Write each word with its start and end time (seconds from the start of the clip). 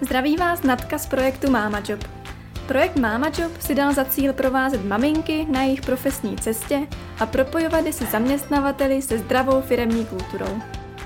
Zdraví 0.00 0.36
vás 0.36 0.62
Natka 0.62 0.98
z 0.98 1.06
projektu 1.06 1.50
Mama 1.50 1.82
Job. 1.88 2.04
Projekt 2.66 2.96
Mama 2.96 3.26
Job 3.38 3.60
si 3.60 3.74
dal 3.74 3.94
za 3.94 4.04
cíl 4.04 4.32
provázet 4.32 4.84
maminky 4.84 5.46
na 5.50 5.62
jejich 5.62 5.80
profesní 5.80 6.36
cestě 6.36 6.88
a 7.20 7.26
propojovat 7.26 7.86
je 7.86 7.92
se 7.92 8.04
zaměstnavateli 8.04 9.02
se 9.02 9.18
zdravou 9.18 9.60
firemní 9.60 10.06
kulturou. 10.06 10.62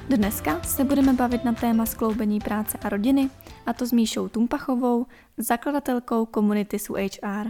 Dneska 0.08 0.62
se 0.62 0.84
budeme 0.84 1.12
bavit 1.12 1.44
na 1.44 1.52
téma 1.52 1.86
skloubení 1.86 2.40
práce 2.40 2.78
a 2.82 2.88
rodiny, 2.88 3.30
a 3.66 3.72
to 3.72 3.86
s 3.86 3.92
Míšou 3.92 4.28
Tumpachovou, 4.28 5.06
zakladatelkou 5.36 6.26
komunity 6.26 6.76
HR. 6.96 7.48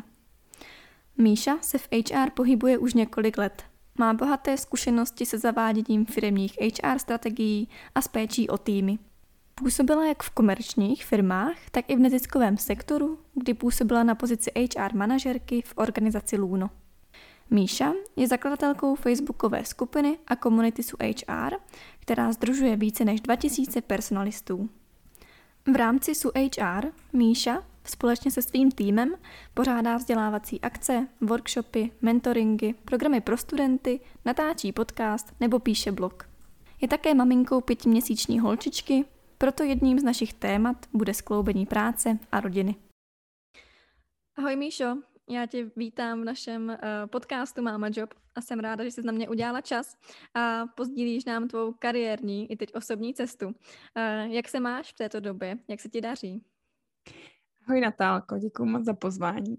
Míša 1.18 1.58
se 1.60 1.78
v 1.78 1.88
HR 1.92 2.30
pohybuje 2.34 2.78
už 2.78 2.94
několik 2.94 3.38
let. 3.38 3.62
Má 3.98 4.14
bohaté 4.14 4.56
zkušenosti 4.56 5.26
se 5.26 5.38
zaváděním 5.38 6.06
firmních 6.06 6.56
HR 6.60 6.98
strategií 6.98 7.68
a 7.94 8.02
s 8.02 8.08
péčí 8.08 8.48
o 8.48 8.58
týmy. 8.58 8.98
Působila 9.54 10.06
jak 10.06 10.22
v 10.22 10.30
komerčních 10.30 11.04
firmách, 11.04 11.56
tak 11.70 11.90
i 11.90 11.96
v 11.96 12.00
neziskovém 12.00 12.58
sektoru, 12.58 13.18
kdy 13.34 13.54
působila 13.54 14.02
na 14.02 14.14
pozici 14.14 14.50
HR 14.56 14.94
manažerky 14.94 15.62
v 15.62 15.72
organizaci 15.76 16.36
Luno. 16.36 16.70
Míša 17.50 17.92
je 18.16 18.28
zakladatelkou 18.28 18.94
facebookové 18.94 19.64
skupiny 19.64 20.18
a 20.26 20.36
komunity 20.36 20.82
su 20.82 20.96
HR, 21.00 21.54
která 22.00 22.32
združuje 22.32 22.76
více 22.76 23.04
než 23.04 23.20
2000 23.20 23.80
personalistů. 23.80 24.70
V 25.72 25.76
rámci 25.76 26.14
su 26.14 26.30
HR 26.36 26.86
Míša 27.12 27.62
společně 27.84 28.30
se 28.30 28.42
svým 28.42 28.70
týmem 28.70 29.14
pořádá 29.54 29.96
vzdělávací 29.96 30.60
akce, 30.60 31.08
workshopy, 31.20 31.90
mentoringy, 32.02 32.74
programy 32.84 33.20
pro 33.20 33.36
studenty, 33.36 34.00
natáčí 34.24 34.72
podcast 34.72 35.32
nebo 35.40 35.58
píše 35.58 35.92
blog. 35.92 36.28
Je 36.80 36.88
také 36.88 37.14
maminkou 37.14 37.60
pětiměsíční 37.60 38.40
holčičky, 38.40 39.04
proto 39.42 39.62
jedním 39.62 39.98
z 39.98 40.02
našich 40.02 40.34
témat 40.34 40.76
bude 40.92 41.14
skloubení 41.14 41.66
práce 41.66 42.18
a 42.32 42.40
rodiny. 42.40 42.74
Ahoj 44.38 44.56
Míšo, 44.56 45.02
já 45.30 45.46
tě 45.46 45.70
vítám 45.76 46.20
v 46.20 46.24
našem 46.24 46.68
uh, 46.68 46.76
podcastu 47.06 47.62
Mama 47.62 47.88
Job 47.92 48.14
a 48.34 48.40
jsem 48.40 48.58
ráda, 48.58 48.84
že 48.84 48.90
jsi 48.90 49.02
na 49.02 49.12
mě 49.12 49.28
udělala 49.28 49.60
čas 49.60 49.96
a 50.34 50.66
pozdílíš 50.66 51.24
nám 51.24 51.48
tvou 51.48 51.72
kariérní 51.72 52.52
i 52.52 52.56
teď 52.56 52.74
osobní 52.74 53.14
cestu. 53.14 53.46
Uh, 53.46 53.52
jak 54.32 54.48
se 54.48 54.60
máš 54.60 54.92
v 54.92 54.96
této 54.96 55.20
době? 55.20 55.58
Jak 55.68 55.80
se 55.80 55.88
ti 55.88 56.00
daří? 56.00 56.44
Ahoj 57.68 57.80
Natálko, 57.80 58.38
děkuji 58.38 58.64
moc 58.64 58.84
za 58.84 58.94
pozvání. 58.94 59.56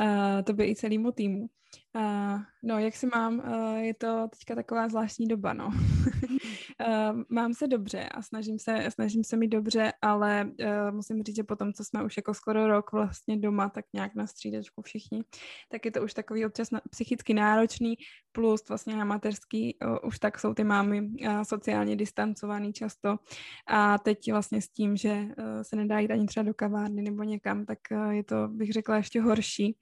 Uh, 0.00 0.42
to 0.44 0.52
by 0.52 0.70
i 0.70 0.74
celému 0.74 1.12
týmu. 1.12 1.46
Uh, 1.94 2.40
no, 2.62 2.78
jak 2.78 2.96
se 2.96 3.06
mám, 3.14 3.38
uh, 3.38 3.76
je 3.76 3.94
to 3.94 4.28
teďka 4.30 4.54
taková 4.54 4.88
zvláštní 4.88 5.26
doba, 5.26 5.52
no. 5.52 5.70
uh, 6.86 7.22
mám 7.28 7.54
se 7.54 7.66
dobře 7.66 8.08
a 8.08 8.22
snažím 8.22 8.58
se, 8.58 8.90
snažím 8.90 9.24
se 9.24 9.36
mi 9.36 9.48
dobře, 9.48 9.92
ale 10.02 10.50
uh, 10.60 10.94
musím 10.94 11.22
říct, 11.22 11.36
že 11.36 11.44
potom, 11.44 11.72
co 11.72 11.84
jsme 11.84 12.04
už 12.04 12.16
jako 12.16 12.34
skoro 12.34 12.66
rok 12.66 12.92
vlastně 12.92 13.36
doma, 13.36 13.68
tak 13.68 13.84
nějak 13.94 14.14
na 14.14 14.26
střídačku 14.26 14.82
všichni, 14.82 15.22
tak 15.68 15.84
je 15.84 15.90
to 15.90 16.02
už 16.02 16.14
takový 16.14 16.46
občas 16.46 16.70
na, 16.70 16.80
psychicky 16.90 17.34
náročný, 17.34 17.94
plus 18.32 18.68
vlastně 18.68 18.96
na 18.96 19.04
mateřský 19.04 19.76
uh, 19.84 19.96
už 20.02 20.18
tak 20.18 20.38
jsou 20.38 20.54
ty 20.54 20.64
mámy 20.64 21.00
uh, 21.00 21.42
sociálně 21.42 21.96
distancovaný 21.96 22.72
často 22.72 23.16
a 23.66 23.98
teď 23.98 24.32
vlastně 24.32 24.62
s 24.62 24.68
tím, 24.68 24.96
že 24.96 25.12
uh, 25.12 25.62
se 25.62 25.76
nedá 25.76 25.98
jít 25.98 26.10
ani 26.10 26.26
třeba 26.26 26.44
do 26.44 26.54
kavárny 26.54 27.02
nebo 27.02 27.22
někam, 27.22 27.64
tak 27.64 27.78
uh, 27.90 28.10
je 28.10 28.24
to, 28.24 28.48
bych 28.48 28.72
řekla, 28.72 28.96
ještě 28.96 29.20
horší. 29.20 29.76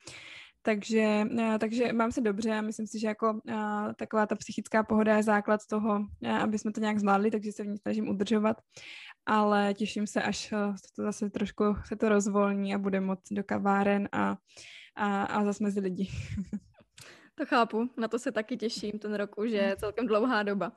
Takže, 0.67 1.27
eh, 1.39 1.59
takže 1.59 1.93
mám 1.93 2.13
se 2.13 2.21
dobře 2.21 2.51
a 2.51 2.61
myslím 2.61 2.87
si, 2.87 2.99
že 3.01 3.07
jako 3.07 3.41
eh, 3.49 3.95
taková 3.97 4.27
ta 4.27 4.35
psychická 4.37 4.83
pohoda 4.83 5.17
je 5.17 5.23
základ 5.23 5.61
toho, 5.71 6.07
eh, 6.23 6.31
aby 6.31 6.59
jsme 6.59 6.73
to 6.73 6.81
nějak 6.81 6.99
zvládli, 6.99 7.31
takže 7.31 7.53
se 7.53 7.63
v 7.63 7.67
ní 7.67 7.79
snažím 7.79 8.09
udržovat. 8.09 8.57
Ale 9.27 9.75
těším 9.75 10.07
se, 10.07 10.23
až 10.23 10.49
to 10.97 11.03
zase 11.03 11.31
trošku 11.31 11.65
se 11.85 11.97
to 11.97 12.09
rozvolní 12.09 12.75
a 12.75 12.79
bude 12.79 13.01
moc 13.01 13.21
do 13.31 13.45
kaváren 13.45 14.09
a, 14.13 14.37
a, 14.97 15.23
a 15.23 15.45
zase 15.45 15.65
mezi 15.65 15.81
lidi. 15.81 16.09
To 17.39 17.47
chápu, 17.47 17.91
na 17.97 18.09
to 18.09 18.19
se 18.19 18.33
taky 18.33 18.57
těším 18.57 18.99
ten 18.99 19.15
rok, 19.15 19.39
už 19.39 19.51
je 19.51 19.77
celkem 19.79 20.07
dlouhá 20.07 20.43
doba. 20.43 20.73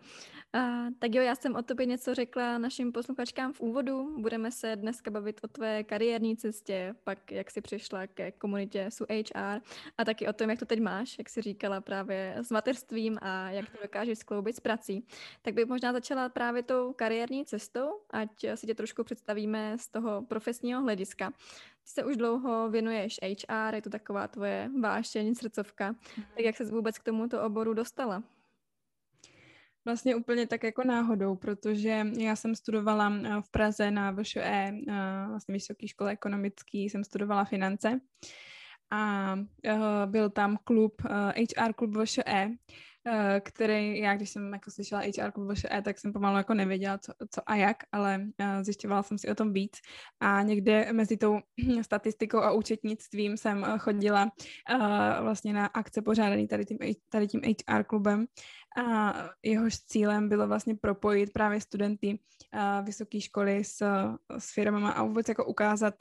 A, 0.54 0.86
tak 1.00 1.16
jo, 1.16 1.22
já 1.22 1.36
jsem 1.36 1.56
o 1.56 1.62
tobě 1.62 1.86
něco 1.86 2.16
řekla 2.16 2.58
našim 2.58 2.92
posluchačkám 2.92 3.54
v 3.54 3.62
úvodu. 3.62 4.16
Budeme 4.22 4.52
se 4.52 4.76
dneska 4.76 5.12
bavit 5.12 5.40
o 5.44 5.48
tvé 5.48 5.84
kariérní 5.84 6.38
cestě, 6.38 6.96
pak 7.04 7.32
jak 7.32 7.52
jsi 7.52 7.62
přišla 7.62 8.08
ke 8.08 8.32
komunitě 8.32 8.86
SU 8.90 9.06
HR 9.10 9.62
a 9.98 10.06
taky 10.06 10.28
o 10.28 10.34
tom, 10.34 10.50
jak 10.50 10.60
to 10.60 10.66
teď 10.66 10.80
máš, 10.80 11.18
jak 11.18 11.30
jsi 11.30 11.42
říkala 11.42 11.82
právě 11.82 12.36
s 12.38 12.52
mateřstvím 12.52 13.18
a 13.22 13.50
jak 13.50 13.70
to 13.70 13.78
dokážeš 13.82 14.20
skloubit 14.20 14.56
s 14.56 14.60
prací. 14.60 15.08
Tak 15.42 15.54
bych 15.54 15.66
možná 15.66 15.94
začala 15.94 16.30
právě 16.30 16.64
tou 16.64 16.94
kariérní 16.94 17.46
cestou, 17.46 17.90
ať 18.10 18.46
si 18.56 18.68
tě 18.68 18.76
trošku 18.76 19.04
představíme 19.04 19.78
z 19.78 19.88
toho 19.88 20.22
profesního 20.22 20.82
hlediska. 20.82 21.34
Se 21.92 22.04
už 22.04 22.18
dlouho 22.18 22.70
věnuješ 22.70 23.20
HR, 23.24 23.76
je 23.76 23.82
to 23.82 23.90
taková 23.90 24.28
tvoje 24.28 24.70
vášeň, 24.82 25.36
srdcovka. 25.36 25.92
Mm-hmm. 25.92 26.26
Tak 26.36 26.46
jak 26.46 26.58
se 26.58 26.66
vůbec 26.66 26.98
k 26.98 27.04
tomuto 27.04 27.44
oboru 27.44 27.74
dostala? 27.74 28.24
Vlastně 29.86 30.16
úplně 30.16 30.48
tak 30.48 30.64
jako 30.64 30.84
náhodou, 30.84 31.36
protože 31.36 32.06
já 32.18 32.36
jsem 32.36 32.56
studovala 32.56 33.14
eh, 33.24 33.42
v 33.42 33.50
Praze 33.50 33.92
na 33.92 34.12
VŠE, 34.12 34.42
eh, 34.42 35.26
vlastně 35.30 35.54
Vysoké 35.54 35.88
škole 35.88 36.12
ekonomické, 36.12 36.78
jsem 36.78 37.04
studovala 37.04 37.46
finance 37.46 38.00
a 38.92 39.36
eh, 39.66 39.78
byl 40.06 40.30
tam 40.30 40.58
klub, 40.64 41.02
HR 41.36 41.74
klub 41.74 41.98
VŠE, 41.98 42.50
který 43.44 44.00
já, 44.00 44.16
když 44.16 44.30
jsem 44.30 44.54
jako 44.54 44.72
slyšela 44.72 45.02
HR 45.02 45.54
VŠE, 45.54 45.82
tak 45.84 46.00
jsem 46.00 46.14
pomalu 46.14 46.38
jako 46.38 46.54
nevěděla, 46.54 46.98
co, 46.98 47.14
co 47.32 47.42
a 47.46 47.56
jak, 47.56 47.78
ale 47.92 48.28
eh, 48.38 48.64
zjišťovala 48.64 49.04
jsem 49.04 49.18
si 49.18 49.30
o 49.30 49.36
tom 49.36 49.54
víc. 49.54 49.78
A 50.20 50.42
někde 50.42 50.94
mezi 50.94 51.18
tou 51.18 51.40
statistikou 51.82 52.38
a 52.38 52.52
účetnictvím 52.52 53.38
jsem 53.38 53.66
eh, 53.66 53.78
chodila 53.78 54.32
vlastně 55.22 55.54
na 55.54 55.66
akce 55.66 56.02
pořádaný 56.02 56.48
tady 56.48 56.66
tím, 56.66 56.78
tady 57.10 57.28
tím 57.28 57.42
HR 57.42 57.84
klubem. 57.84 58.26
A 58.84 59.14
jehož 59.44 59.80
cílem 59.80 60.30
bylo 60.30 60.48
vlastně 60.48 60.76
propojit 60.76 61.34
právě 61.34 61.62
studenty 61.62 62.20
vysoké 62.84 63.22
školy 63.22 63.64
s, 63.64 63.86
s 64.38 64.54
firmama 64.54 64.92
a 64.92 65.04
vůbec 65.04 65.30
jako 65.30 65.46
ukázat, 65.46 65.94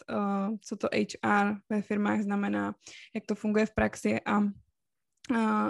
co 0.61 0.77
to 0.77 0.89
HR 0.93 1.55
ve 1.71 1.83
firmách 1.83 2.21
znamená, 2.21 2.75
jak 3.15 3.27
to 3.27 3.35
funguje 3.35 3.67
v 3.67 3.75
praxi 3.75 4.21
a 4.27 4.41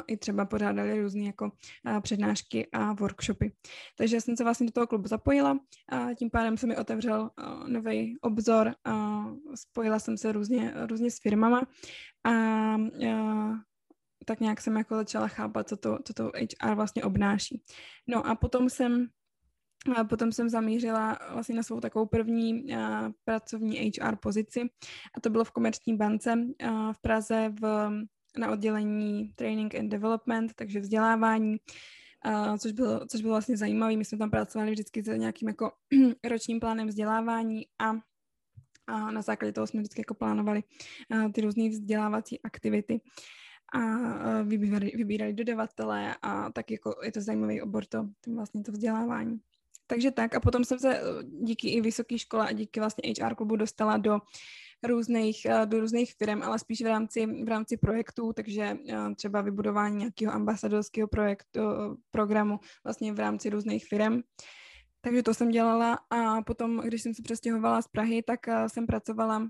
i 0.07 0.17
třeba 0.17 0.45
pořádali 0.45 1.03
různé 1.03 1.25
jako 1.25 1.53
přednášky 2.01 2.69
a 2.73 2.93
workshopy. 2.93 3.53
Takže 3.99 4.21
jsem 4.21 4.37
se 4.37 4.45
vlastně 4.45 4.67
do 4.67 4.73
toho 4.73 4.87
klubu 4.87 5.09
zapojila 5.09 5.59
a 5.89 6.15
tím 6.15 6.31
pádem 6.31 6.57
se 6.57 6.67
mi 6.67 6.77
otevřel 6.77 7.31
nový 7.67 8.17
obzor 8.21 8.75
a 8.85 9.25
spojila 9.55 9.99
jsem 9.99 10.17
se 10.17 10.33
různě, 10.33 10.75
různě 10.87 11.11
s 11.11 11.21
firmama 11.21 11.63
a, 12.25 12.31
a 12.31 12.79
tak 14.25 14.41
nějak 14.41 14.61
jsem 14.61 14.77
jako 14.77 14.95
začala 14.95 15.29
chápat, 15.29 15.69
co 15.69 15.77
to, 15.77 15.99
co 16.05 16.15
to 16.15 16.33
HR 16.63 16.75
vlastně 16.75 17.05
obnáší. 17.05 17.63
No 18.07 18.27
a 18.27 18.35
potom 18.35 18.71
jsem 18.71 19.09
a 19.97 20.05
potom 20.05 20.33
jsem 20.33 20.49
zamířila 20.49 21.19
vlastně 21.33 21.55
na 21.55 21.63
svou 21.63 21.81
takovou 21.81 22.07
první 22.07 22.75
a, 22.75 23.13
pracovní 23.25 23.79
HR 23.79 24.17
pozici 24.17 24.61
a 25.17 25.21
to 25.21 25.31
bylo 25.31 25.45
v 25.45 25.51
komerční 25.51 25.97
bance 25.97 26.33
a, 26.67 26.93
v 26.93 26.99
Praze 27.01 27.53
v 27.61 27.91
na 28.39 28.51
oddělení 28.51 29.33
Training 29.35 29.75
and 29.75 29.89
Development, 29.89 30.55
takže 30.55 30.81
vzdělávání, 30.81 31.57
což, 32.59 32.73
bylo, 32.73 33.07
což 33.07 33.21
bylo 33.21 33.35
vlastně 33.35 33.57
zajímavé. 33.57 33.97
My 33.97 34.05
jsme 34.05 34.19
tam 34.19 34.31
pracovali 34.31 34.71
vždycky 34.71 35.03
s 35.03 35.17
nějakým 35.17 35.49
jako 35.49 35.73
ročním 36.25 36.61
plánem 36.61 36.89
vzdělávání 36.89 37.67
a, 37.79 37.91
a 38.87 39.11
na 39.11 39.23
základě 39.23 39.53
toho 39.53 39.67
jsme 39.67 39.81
vždycky 39.81 40.01
jako 40.01 40.15
plánovali 40.15 40.63
ty 41.33 41.41
různé 41.41 41.69
vzdělávací 41.69 42.43
aktivity 42.43 43.01
a 43.75 43.81
vybírali, 44.43 44.93
vybírali 44.97 45.33
dodavatele 45.33 46.15
a 46.23 46.53
tak 46.53 46.71
jako 46.71 46.95
je 47.03 47.13
to 47.13 47.21
zajímavý 47.21 47.63
obor 47.63 47.85
to, 47.85 48.09
vlastně 48.35 48.63
to 48.63 48.73
vzdělávání. 48.73 49.41
Takže 49.87 50.11
tak 50.11 50.35
a 50.35 50.41
potom 50.41 50.65
jsem 50.65 50.79
se 50.79 51.01
díky 51.43 51.69
i 51.69 51.81
vysoké 51.81 52.19
škole 52.19 52.49
a 52.49 52.53
díky 52.53 52.81
vlastně 52.81 53.13
HR 53.23 53.35
klubu 53.35 53.57
dostala 53.57 53.97
do 53.97 54.19
různých, 54.85 55.45
eh, 55.45 55.67
do 55.67 55.81
různých 55.81 56.15
firm, 56.15 56.43
ale 56.43 56.59
spíš 56.59 56.83
v 56.83 56.87
rámci, 56.87 57.27
v 57.27 57.49
rámci 57.49 57.77
projektů, 57.77 58.33
takže 58.33 58.79
eh, 58.89 59.15
třeba 59.15 59.41
vybudování 59.41 59.97
nějakého 59.97 60.33
ambasadorského 60.33 61.09
projektu, 61.09 61.61
eh, 61.61 61.97
programu 62.11 62.61
vlastně 62.85 63.13
v 63.13 63.19
rámci 63.19 63.51
různých 63.51 63.87
firm. 63.89 64.21
Takže 65.01 65.23
to 65.23 65.35
jsem 65.35 65.51
dělala 65.51 65.99
a 66.11 66.43
potom, 66.43 66.81
když 66.81 67.03
jsem 67.03 67.15
se 67.15 67.23
přestěhovala 67.23 67.83
z 67.83 67.89
Prahy, 67.89 68.23
tak 68.23 68.41
jsem 68.69 68.87
pracovala 68.87 69.49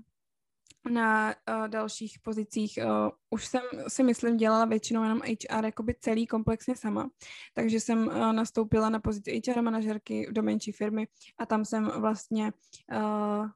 na 0.89 1.35
uh, 1.49 1.67
dalších 1.67 2.19
pozicích. 2.19 2.79
Uh, 2.83 3.09
už 3.29 3.45
jsem 3.47 3.61
si 3.87 4.03
myslím 4.03 4.37
dělala 4.37 4.65
většinou 4.65 5.03
jenom 5.03 5.21
HR 5.21 5.65
jakoby 5.65 5.95
celý 5.99 6.27
komplexně 6.27 6.75
sama, 6.75 7.09
takže 7.53 7.79
jsem 7.79 8.07
uh, 8.07 8.33
nastoupila 8.33 8.89
na 8.89 8.99
pozici 8.99 9.41
HR 9.47 9.61
manažerky 9.61 10.27
do 10.31 10.43
menší 10.43 10.71
firmy 10.71 11.07
a 11.37 11.45
tam 11.45 11.65
jsem 11.65 11.85
vlastně 11.85 12.53
uh, 12.93 13.47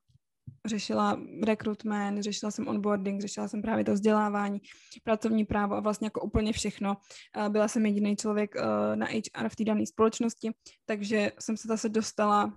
řešila 0.65 1.19
rekrutment, 1.43 2.23
řešila 2.23 2.51
jsem 2.51 2.67
onboarding, 2.67 3.21
řešila 3.21 3.47
jsem 3.47 3.61
právě 3.61 3.85
to 3.85 3.93
vzdělávání, 3.93 4.61
pracovní 5.03 5.45
právo 5.45 5.75
a 5.75 5.79
vlastně 5.79 6.05
jako 6.05 6.21
úplně 6.21 6.53
všechno. 6.53 6.97
Byla 7.49 7.67
jsem 7.67 7.85
jediný 7.85 8.15
člověk 8.15 8.55
eh, 8.55 8.95
na 8.95 9.05
HR 9.05 9.49
v 9.49 9.55
té 9.55 9.63
dané 9.63 9.85
společnosti, 9.85 10.51
takže 10.85 11.31
jsem 11.39 11.57
se 11.57 11.67
zase 11.67 11.89
dostala 11.89 12.53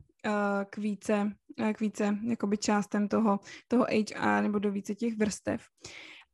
k 0.70 0.78
více, 0.78 1.32
k 1.72 1.80
více 1.80 2.18
jakoby 2.28 2.58
částem 2.58 3.08
toho, 3.08 3.40
toho 3.68 3.86
HR 3.90 4.42
nebo 4.42 4.58
do 4.58 4.72
více 4.72 4.94
těch 4.94 5.16
vrstev. 5.16 5.62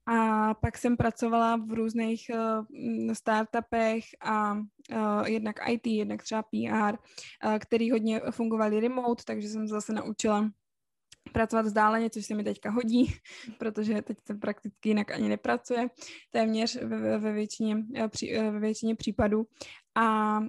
A 0.06 0.54
pak 0.54 0.78
jsem 0.78 0.96
pracovala 0.96 1.56
v 1.56 1.72
různých 1.72 2.30
uh, 2.34 3.12
startupech 3.12 4.04
a 4.20 4.52
uh, 4.54 5.26
jednak 5.26 5.56
IT, 5.68 5.86
jednak 5.86 6.22
třeba 6.22 6.42
PR, 6.42 6.96
uh, 7.46 7.58
který 7.58 7.90
hodně 7.90 8.20
fungovaly 8.30 8.80
remote, 8.80 9.22
takže 9.26 9.48
jsem 9.48 9.68
zase 9.68 9.92
naučila 9.92 10.50
pracovat 11.32 11.66
vzdáleně, 11.66 12.10
což 12.10 12.26
se 12.26 12.34
mi 12.34 12.44
teďka 12.44 12.70
hodí, 12.70 13.14
protože 13.58 14.02
teď 14.02 14.18
se 14.26 14.34
prakticky 14.34 14.88
jinak 14.88 15.10
ani 15.10 15.28
nepracuje, 15.28 15.88
téměř 16.30 16.76
ve, 16.82 17.18
ve, 17.18 17.32
většině, 17.32 17.76
ve 18.50 18.60
většině 18.60 18.94
případů. 18.94 19.46
A 19.94 20.38
uh, 20.38 20.46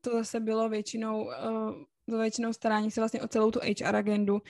to 0.00 0.10
zase 0.12 0.40
bylo 0.40 0.68
většinou 0.68 1.28
to 2.10 2.18
většinou 2.18 2.52
starání 2.52 2.90
se 2.90 3.00
vlastně 3.00 3.22
o 3.22 3.28
celou 3.28 3.50
tu 3.50 3.60
HR 3.60 3.96
agendu, 3.96 4.34
uh, 4.34 4.40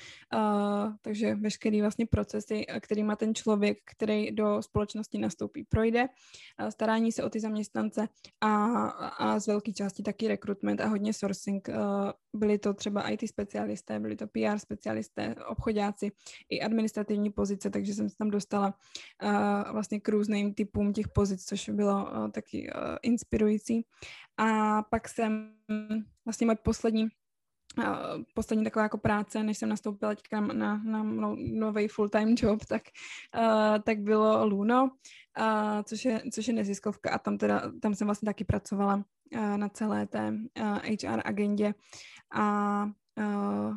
takže 1.02 1.34
veškerý 1.34 1.80
vlastně 1.80 2.06
procesy, 2.06 2.66
který 2.80 3.02
má 3.02 3.16
ten 3.16 3.34
člověk, 3.34 3.78
který 3.96 4.30
do 4.30 4.62
společnosti 4.62 5.18
nastoupí, 5.18 5.64
projde, 5.64 6.08
uh, 6.60 6.68
starání 6.68 7.12
se 7.12 7.22
o 7.22 7.30
ty 7.30 7.40
zaměstnance 7.40 8.08
a, 8.40 8.64
a 9.08 9.38
z 9.38 9.46
velké 9.46 9.72
části 9.72 10.02
taky 10.02 10.28
rekrutment 10.28 10.80
a 10.80 10.86
hodně 10.86 11.12
sourcing. 11.12 11.68
Uh, 11.68 12.10
byli 12.34 12.58
to 12.58 12.74
třeba 12.74 13.08
IT 13.08 13.28
specialisté, 13.28 14.00
byli 14.00 14.16
to 14.16 14.26
PR 14.26 14.58
specialisté, 14.58 15.34
obchodáci 15.46 16.12
i 16.48 16.60
administrativní 16.60 17.30
pozice, 17.30 17.70
takže 17.70 17.94
jsem 17.94 18.08
se 18.08 18.16
tam 18.16 18.30
dostala 18.30 18.74
uh, 19.22 19.72
vlastně 19.72 20.00
k 20.00 20.08
různým 20.08 20.54
typům 20.54 20.92
těch 20.92 21.08
pozic, 21.08 21.44
což 21.44 21.68
bylo 21.68 22.04
uh, 22.04 22.30
taky 22.30 22.70
uh, 22.74 22.96
inspirující. 23.02 23.86
A 24.36 24.82
pak 24.82 25.08
jsem 25.08 25.54
vlastně 26.24 26.46
můj 26.46 26.56
poslední 26.62 27.08
poslední 28.34 28.64
taková 28.64 28.82
jako 28.82 28.98
práce, 28.98 29.42
než 29.42 29.58
jsem 29.58 29.68
nastoupila 29.68 30.14
teďka 30.14 30.40
na, 30.40 30.82
na, 30.84 31.02
na 31.02 31.34
nový 31.52 31.88
full-time 31.88 32.34
job, 32.38 32.64
tak, 32.64 32.82
uh, 33.38 33.78
tak 33.82 34.00
bylo 34.00 34.46
Luno, 34.46 34.82
uh, 34.84 35.82
což, 35.84 36.04
je, 36.04 36.22
což 36.32 36.48
je 36.48 36.54
neziskovka. 36.54 37.10
A 37.10 37.18
tam 37.18 37.38
teda, 37.38 37.72
tam 37.82 37.94
jsem 37.94 38.06
vlastně 38.06 38.26
taky 38.26 38.44
pracovala 38.44 38.94
uh, 38.96 39.56
na 39.56 39.68
celé 39.68 40.06
té 40.06 40.34
uh, 40.60 40.78
HR 40.78 41.20
agendě. 41.24 41.74
A 42.34 42.84
uh, 43.18 43.74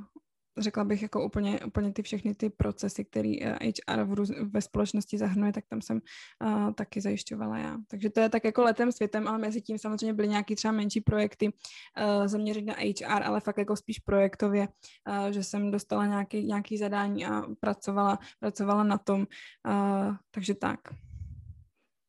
řekla 0.58 0.84
bych 0.84 1.02
jako 1.02 1.26
úplně, 1.26 1.60
úplně 1.60 1.94
ty 1.94 2.02
všechny 2.04 2.36
ty 2.36 2.50
procesy, 2.50 3.06
které 3.06 3.34
HR 3.62 4.04
v 4.04 4.14
růz, 4.14 4.32
ve 4.52 4.62
společnosti 4.62 5.18
zahrnuje, 5.18 5.54
tak 5.54 5.64
tam 5.68 5.82
jsem 5.82 6.02
uh, 6.44 6.72
taky 6.72 7.02
zajišťovala 7.02 7.58
já. 7.58 7.78
Takže 7.88 8.10
to 8.10 8.20
je 8.20 8.30
tak 8.30 8.44
jako 8.44 8.64
letem 8.64 8.92
světem, 8.92 9.28
ale 9.28 9.38
mezi 9.38 9.62
tím 9.62 9.78
samozřejmě 9.78 10.14
byly 10.14 10.28
nějaký 10.28 10.56
třeba 10.56 10.72
menší 10.72 11.02
projekty 11.02 11.48
uh, 11.48 12.28
zaměřit 12.28 12.66
na 12.66 12.74
HR, 12.74 13.24
ale 13.24 13.40
fakt 13.40 13.58
jako 13.58 13.76
spíš 13.76 14.00
projektově, 14.00 14.68
uh, 15.08 15.28
že 15.28 15.44
jsem 15.44 15.72
dostala 15.72 16.06
nějaký, 16.06 16.44
nějaký 16.46 16.78
zadání 16.78 17.26
a 17.26 17.44
pracovala, 17.60 18.20
pracovala 18.40 18.84
na 18.84 18.98
tom. 18.98 19.28
Uh, 19.68 20.16
takže 20.32 20.56
tak. 20.56 20.80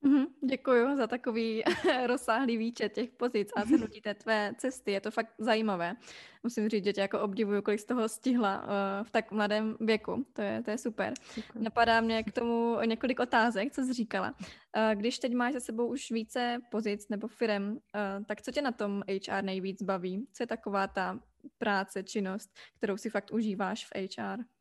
Mm-hmm, 0.07 0.27
děkuji 0.49 0.97
za 0.97 1.07
takový 1.07 1.63
rozsáhlý 2.07 2.57
výčet 2.57 2.93
těch 2.93 3.11
pozic 3.11 3.49
a 3.57 3.65
zhrnutí 3.65 4.01
té 4.01 4.15
tvé 4.15 4.53
cesty. 4.59 4.93
Je 4.93 5.01
to 5.01 5.11
fakt 5.11 5.35
zajímavé. 5.39 5.97
Musím 6.43 6.69
říct, 6.69 6.85
že 6.85 6.93
tě 6.93 7.01
jako 7.01 7.21
obdivuju, 7.21 7.63
kolik 7.63 7.81
z 7.81 7.85
toho 7.85 8.09
stihla 8.09 8.63
uh, 8.63 8.69
v 9.07 9.11
tak 9.11 9.31
mladém 9.31 9.77
věku. 9.81 10.27
To 10.33 10.43
je, 10.43 10.63
to 10.63 10.71
je 10.71 10.79
super. 10.79 11.15
Děkuji. 11.35 11.63
Napadá 11.63 12.01
mě 12.01 12.23
k 12.23 12.33
tomu 12.33 12.79
několik 12.85 13.21
otázek, 13.21 13.73
co 13.73 13.83
jsi 13.83 13.93
říkala. 13.93 14.35
Uh, 14.39 14.95
když 14.95 15.19
teď 15.19 15.35
máš 15.35 15.53
za 15.53 15.61
sebou 15.61 15.87
už 15.87 16.11
více 16.11 16.59
pozic 16.71 17.09
nebo 17.09 17.29
firm, 17.29 17.69
uh, 17.71 17.79
tak 18.27 18.43
co 18.43 18.53
tě 18.53 18.63
na 18.63 18.73
tom 18.73 19.03
HR 19.09 19.43
nejvíc 19.43 19.83
baví? 19.83 20.27
Co 20.33 20.43
je 20.43 20.47
taková 20.47 20.87
ta 20.87 21.21
práce, 21.59 22.03
činnost, 22.03 22.51
kterou 22.77 22.97
si 22.97 23.11
fakt 23.11 23.33
užíváš 23.33 23.87
v 23.87 24.19
HR? 24.19 24.56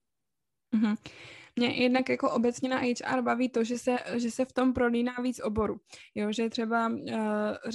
Mm-hmm. 0.73 0.95
Mě 1.55 1.67
jednak 1.67 2.09
jako 2.09 2.31
obecně 2.31 2.69
na 2.69 2.77
HR 2.77 3.21
baví 3.21 3.49
to, 3.49 3.63
že 3.63 3.77
se, 3.77 3.97
že 4.15 4.31
se 4.31 4.45
v 4.45 4.53
tom 4.53 4.73
prolíná 4.73 5.13
víc 5.21 5.39
oboru. 5.43 5.79
Jo, 6.15 6.31
že 6.31 6.49
třeba, 6.49 6.87
uh, 6.87 7.71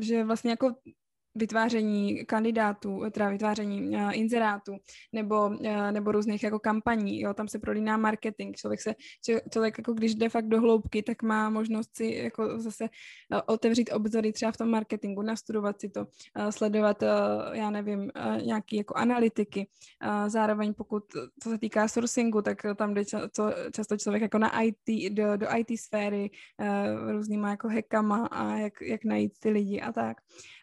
že 0.00 0.24
vlastně 0.24 0.50
jako 0.50 0.74
vytváření 1.36 2.26
kandidátů, 2.26 3.02
teda 3.10 3.28
vytváření 3.28 3.88
uh, 3.88 4.10
inzerátů 4.12 4.76
nebo, 5.12 5.46
uh, 5.46 5.92
nebo 5.92 6.12
různých 6.12 6.42
jako 6.42 6.58
kampaní, 6.58 7.20
jo, 7.20 7.34
tam 7.34 7.48
se 7.48 7.58
prolíná 7.58 7.96
marketing, 7.96 8.56
člověk 8.56 8.80
se, 8.80 8.94
člověk 9.52 9.78
jako 9.78 9.92
když 9.92 10.14
jde 10.14 10.28
fakt 10.28 10.48
do 10.48 10.60
hloubky, 10.60 11.02
tak 11.02 11.22
má 11.22 11.50
možnost 11.50 11.96
si 11.96 12.06
jako 12.06 12.58
zase 12.58 12.84
uh, 12.84 13.40
otevřít 13.46 13.90
obzory 13.92 14.32
třeba 14.32 14.52
v 14.52 14.56
tom 14.56 14.70
marketingu, 14.70 15.22
nastudovat 15.22 15.80
si 15.80 15.88
to, 15.88 16.00
uh, 16.00 16.48
sledovat, 16.50 17.02
uh, 17.02 17.08
já 17.52 17.70
nevím, 17.70 18.00
uh, 18.00 18.42
nějaký 18.42 18.76
jako 18.76 18.94
analytiky, 18.94 19.68
uh, 20.06 20.28
zároveň 20.28 20.74
pokud, 20.74 21.04
co 21.42 21.50
se 21.50 21.58
týká 21.58 21.88
sourcingu, 21.88 22.42
tak 22.42 22.62
tam 22.76 22.94
jde 22.94 23.04
ča, 23.04 23.28
co, 23.32 23.52
často 23.72 23.96
člověk 23.96 24.22
jako 24.22 24.38
na 24.38 24.62
IT, 24.62 25.12
do, 25.12 25.36
do 25.36 25.46
IT 25.56 25.80
sféry, 25.80 26.30
uh, 26.60 27.12
různýma 27.12 27.50
jako 27.50 27.68
hackama 27.68 28.26
a 28.26 28.56
jak, 28.56 28.72
jak 28.82 29.04
najít 29.04 29.32
ty 29.38 29.50
lidi 29.50 29.80
a 29.80 29.92
tak. 29.92 30.16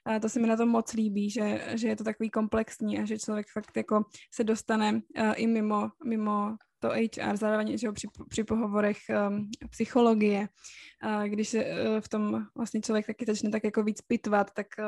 Uh, 0.09 0.19
to 0.19 0.29
se 0.29 0.39
mi 0.39 0.47
na 0.47 0.57
to 0.57 0.62
to 0.63 0.69
moc 0.69 0.93
líbí, 0.93 1.29
že, 1.29 1.61
že 1.75 1.87
je 1.87 1.95
to 1.95 2.03
takový 2.03 2.29
komplexní 2.29 2.99
a 2.99 3.05
že 3.05 3.19
člověk 3.19 3.47
fakt 3.53 3.77
jako 3.77 4.05
se 4.31 4.43
dostane 4.43 4.93
uh, 4.93 5.33
i 5.35 5.47
mimo, 5.47 5.89
mimo 6.05 6.55
to 6.79 6.89
HR, 6.89 7.37
zároveň 7.37 7.77
že 7.77 7.91
při, 7.91 8.07
při 8.29 8.43
pohovorech 8.43 8.97
um, 9.27 9.49
psychologie, 9.69 10.47
uh, 11.05 11.23
když 11.23 11.49
se 11.49 11.65
uh, 11.65 11.99
v 11.99 12.09
tom 12.09 12.45
vlastně 12.55 12.81
člověk 12.81 13.05
taky 13.05 13.25
začne 13.25 13.49
tak 13.49 13.63
jako 13.63 13.83
víc 13.83 14.01
pitvat, 14.01 14.51
tak, 14.51 14.67
uh, 14.79 14.85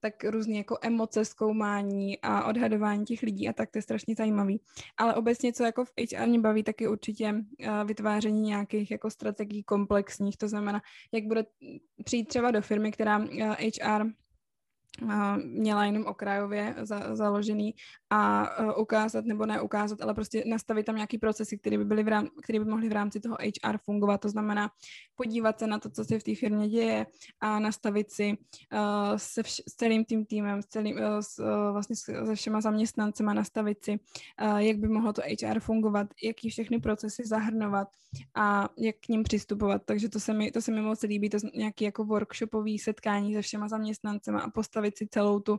tak 0.00 0.24
různě 0.24 0.58
jako 0.58 0.78
emoce, 0.82 1.24
zkoumání 1.24 2.18
a 2.22 2.44
odhadování 2.44 3.04
těch 3.04 3.22
lidí 3.22 3.48
a 3.48 3.52
tak 3.52 3.70
to 3.70 3.78
je 3.78 3.82
strašně 3.82 4.14
zajímavý. 4.18 4.60
Ale 4.96 5.14
obecně, 5.14 5.52
co 5.52 5.64
jako 5.64 5.84
v 5.84 5.92
HR 5.98 6.26
mě 6.26 6.40
baví, 6.40 6.62
tak 6.62 6.80
je 6.80 6.88
určitě 6.88 7.32
uh, 7.34 7.84
vytváření 7.84 8.42
nějakých 8.42 8.90
jako 8.90 9.10
strategií 9.10 9.62
komplexních, 9.62 10.36
to 10.36 10.48
znamená, 10.48 10.80
jak 11.12 11.24
bude 11.24 11.44
přijít 12.04 12.28
třeba 12.28 12.50
do 12.50 12.62
firmy, 12.62 12.92
která 12.92 13.18
uh, 13.18 13.54
HR 13.82 14.10
měla 15.44 15.84
jenom 15.84 16.06
okrajově 16.06 16.74
za, 16.82 17.16
založený 17.16 17.74
a 18.10 18.48
uh, 18.60 18.80
ukázat 18.80 19.24
nebo 19.24 19.46
ne 19.46 19.60
ukázat, 19.60 20.00
ale 20.00 20.14
prostě 20.14 20.44
nastavit 20.46 20.86
tam 20.86 20.94
nějaký 20.94 21.18
procesy, 21.18 21.58
které 21.58 21.78
by, 21.78 21.84
byly 21.84 22.02
v 22.02 22.08
rám, 22.08 22.28
které 22.42 22.58
by 22.58 22.64
mohly 22.64 22.88
v 22.88 22.92
rámci 22.92 23.20
toho 23.20 23.36
HR 23.64 23.78
fungovat. 23.78 24.20
To 24.20 24.28
znamená 24.28 24.70
podívat 25.14 25.58
se 25.58 25.66
na 25.66 25.78
to, 25.78 25.90
co 25.90 26.04
se 26.04 26.18
v 26.18 26.22
té 26.22 26.34
firmě 26.34 26.68
děje 26.68 27.06
a 27.40 27.58
nastavit 27.58 28.12
si 28.12 28.38
uh, 28.72 29.16
se 29.16 29.42
vš- 29.42 29.62
s 29.68 29.76
celým 29.76 30.04
tím 30.04 30.26
týmem, 30.26 30.62
s 30.62 30.66
celým, 30.66 30.96
uh, 30.96 31.18
s, 31.20 31.38
uh, 31.38 31.72
vlastně 31.72 31.96
se 31.96 32.34
všema 32.34 32.60
zaměstnancema, 32.60 33.34
nastavit 33.34 33.84
si, 33.84 33.98
uh, 34.42 34.58
jak 34.58 34.76
by 34.76 34.88
mohlo 34.88 35.12
to 35.12 35.22
HR 35.22 35.60
fungovat, 35.60 36.06
jaký 36.22 36.50
všechny 36.50 36.78
procesy 36.78 37.22
zahrnovat 37.26 37.88
a 38.34 38.68
jak 38.78 38.96
k 38.96 39.08
ním 39.08 39.22
přistupovat. 39.22 39.82
Takže 39.84 40.08
to 40.08 40.20
se 40.20 40.34
mi, 40.34 40.50
to 40.50 40.62
se 40.62 40.72
mi 40.72 40.80
moc 40.80 41.02
líbí, 41.02 41.30
to 41.30 41.38
nějaký 41.54 41.84
jako 41.84 42.04
workshopový 42.04 42.78
setkání 42.78 43.34
se 43.34 43.42
všema 43.42 43.68
zaměstnancema 43.68 44.40
a 44.40 44.50
postavit 44.50 44.87
si 44.96 45.08
celou 45.08 45.40
tu 45.40 45.58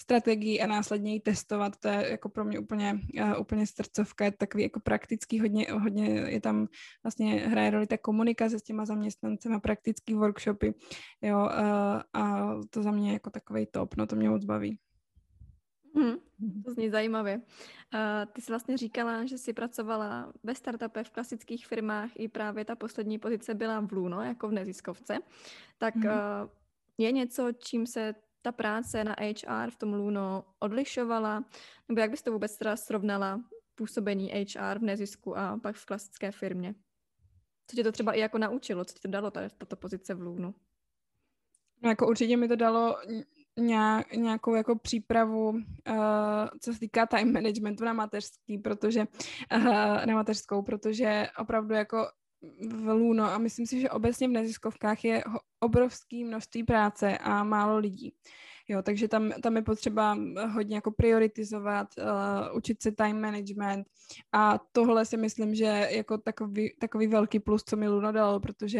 strategii 0.00 0.60
a 0.60 0.66
následně 0.66 1.12
ji 1.12 1.20
testovat, 1.20 1.76
to 1.76 1.88
je 1.88 2.10
jako 2.10 2.28
pro 2.28 2.44
mě 2.44 2.58
úplně, 2.58 3.00
uh, 3.22 3.40
úplně 3.40 3.66
srdcovka, 3.66 4.24
je 4.24 4.30
takový 4.32 4.62
jako 4.62 4.80
praktický, 4.80 5.40
hodně, 5.40 5.66
hodně 5.72 6.06
je 6.08 6.40
tam 6.40 6.68
vlastně 7.02 7.34
hraje 7.34 7.70
roli 7.70 7.86
ta 7.86 7.98
komunikace 7.98 8.58
s 8.58 8.62
těma 8.62 8.84
zaměstnancema, 8.84 9.60
praktický 9.60 10.14
workshopy, 10.14 10.74
jo, 11.22 11.38
uh, 11.38 12.22
a 12.22 12.54
to 12.70 12.82
za 12.82 12.90
mě 12.90 13.12
jako 13.12 13.30
takový 13.30 13.66
top, 13.66 13.96
no 13.96 14.06
to 14.06 14.16
mě 14.16 14.30
moc 14.30 14.44
baví. 14.44 14.78
Hmm, 15.96 16.16
to 16.64 16.72
zní 16.72 16.90
zajímavě. 16.90 17.36
Uh, 17.36 18.32
ty 18.32 18.40
jsi 18.42 18.52
vlastně 18.52 18.76
říkala, 18.76 19.24
že 19.24 19.38
jsi 19.38 19.52
pracovala 19.52 20.32
ve 20.42 20.54
startupech, 20.54 21.06
v 21.06 21.10
klasických 21.10 21.66
firmách, 21.66 22.10
i 22.14 22.28
právě 22.28 22.64
ta 22.64 22.76
poslední 22.76 23.18
pozice 23.18 23.54
byla 23.54 23.80
v 23.80 23.92
Luno, 23.92 24.22
jako 24.22 24.48
v 24.48 24.52
neziskovce. 24.52 25.18
Tak 25.78 25.96
hmm. 25.96 26.06
uh, 26.06 26.12
je 26.98 27.12
něco, 27.12 27.52
čím 27.58 27.86
se 27.86 28.14
ta 28.42 28.52
práce 28.52 29.04
na 29.04 29.16
HR 29.20 29.70
v 29.70 29.76
tom 29.76 29.94
Luno 29.94 30.44
odlišovala? 30.58 31.44
Nebo 31.88 32.00
jak 32.00 32.10
bys 32.10 32.22
to 32.22 32.32
vůbec 32.32 32.58
teda 32.58 32.76
srovnala 32.76 33.40
působení 33.74 34.32
HR 34.32 34.78
v 34.78 34.82
nezisku 34.82 35.38
a 35.38 35.58
pak 35.62 35.76
v 35.76 35.86
klasické 35.86 36.32
firmě? 36.32 36.74
Co 37.66 37.76
tě 37.76 37.84
to 37.84 37.92
třeba 37.92 38.12
i 38.12 38.20
jako 38.20 38.38
naučilo? 38.38 38.84
Co 38.84 38.94
ti 38.94 39.00
to 39.00 39.08
dalo 39.08 39.30
tady, 39.30 39.48
tato 39.58 39.76
pozice 39.76 40.14
v 40.14 40.20
Lunu? 40.20 40.54
No 41.82 41.88
jako 41.90 42.06
určitě 42.06 42.36
mi 42.36 42.48
to 42.48 42.56
dalo 42.56 42.96
nějakou 44.16 44.54
jako 44.54 44.78
přípravu, 44.78 45.48
uh, 45.48 45.62
co 46.60 46.72
se 46.72 46.80
týká 46.80 47.06
time 47.06 47.32
managementu 47.32 47.84
na 47.84 47.92
mateřský, 47.92 48.58
protože 48.58 49.00
uh, 49.00 50.06
na 50.06 50.14
mateřskou, 50.14 50.62
protože 50.62 51.26
opravdu 51.38 51.74
jako 51.74 52.06
v 52.68 52.88
Luno 52.88 53.24
a 53.24 53.38
myslím 53.38 53.66
si, 53.66 53.80
že 53.80 53.90
obecně 53.90 54.28
v 54.28 54.30
neziskovkách 54.30 55.04
je 55.04 55.24
obrovské 55.60 56.24
množství 56.24 56.64
práce 56.64 57.18
a 57.18 57.44
málo 57.44 57.78
lidí. 57.78 58.12
Jo, 58.70 58.82
takže 58.82 59.08
tam, 59.08 59.30
tam 59.42 59.56
je 59.56 59.62
potřeba 59.62 60.18
hodně 60.52 60.74
jako 60.74 60.90
prioritizovat, 60.90 61.88
uh, 61.98 62.56
učit 62.56 62.82
se 62.82 62.92
time 62.92 63.20
management 63.20 63.86
a 64.32 64.58
tohle 64.72 65.04
si 65.04 65.16
myslím, 65.16 65.54
že 65.54 65.88
jako 65.90 66.18
takový, 66.18 66.74
takový 66.78 67.06
velký 67.06 67.40
plus, 67.40 67.64
co 67.64 67.76
mi 67.76 67.88
Luna 67.88 68.12
dalo, 68.12 68.40
protože 68.40 68.78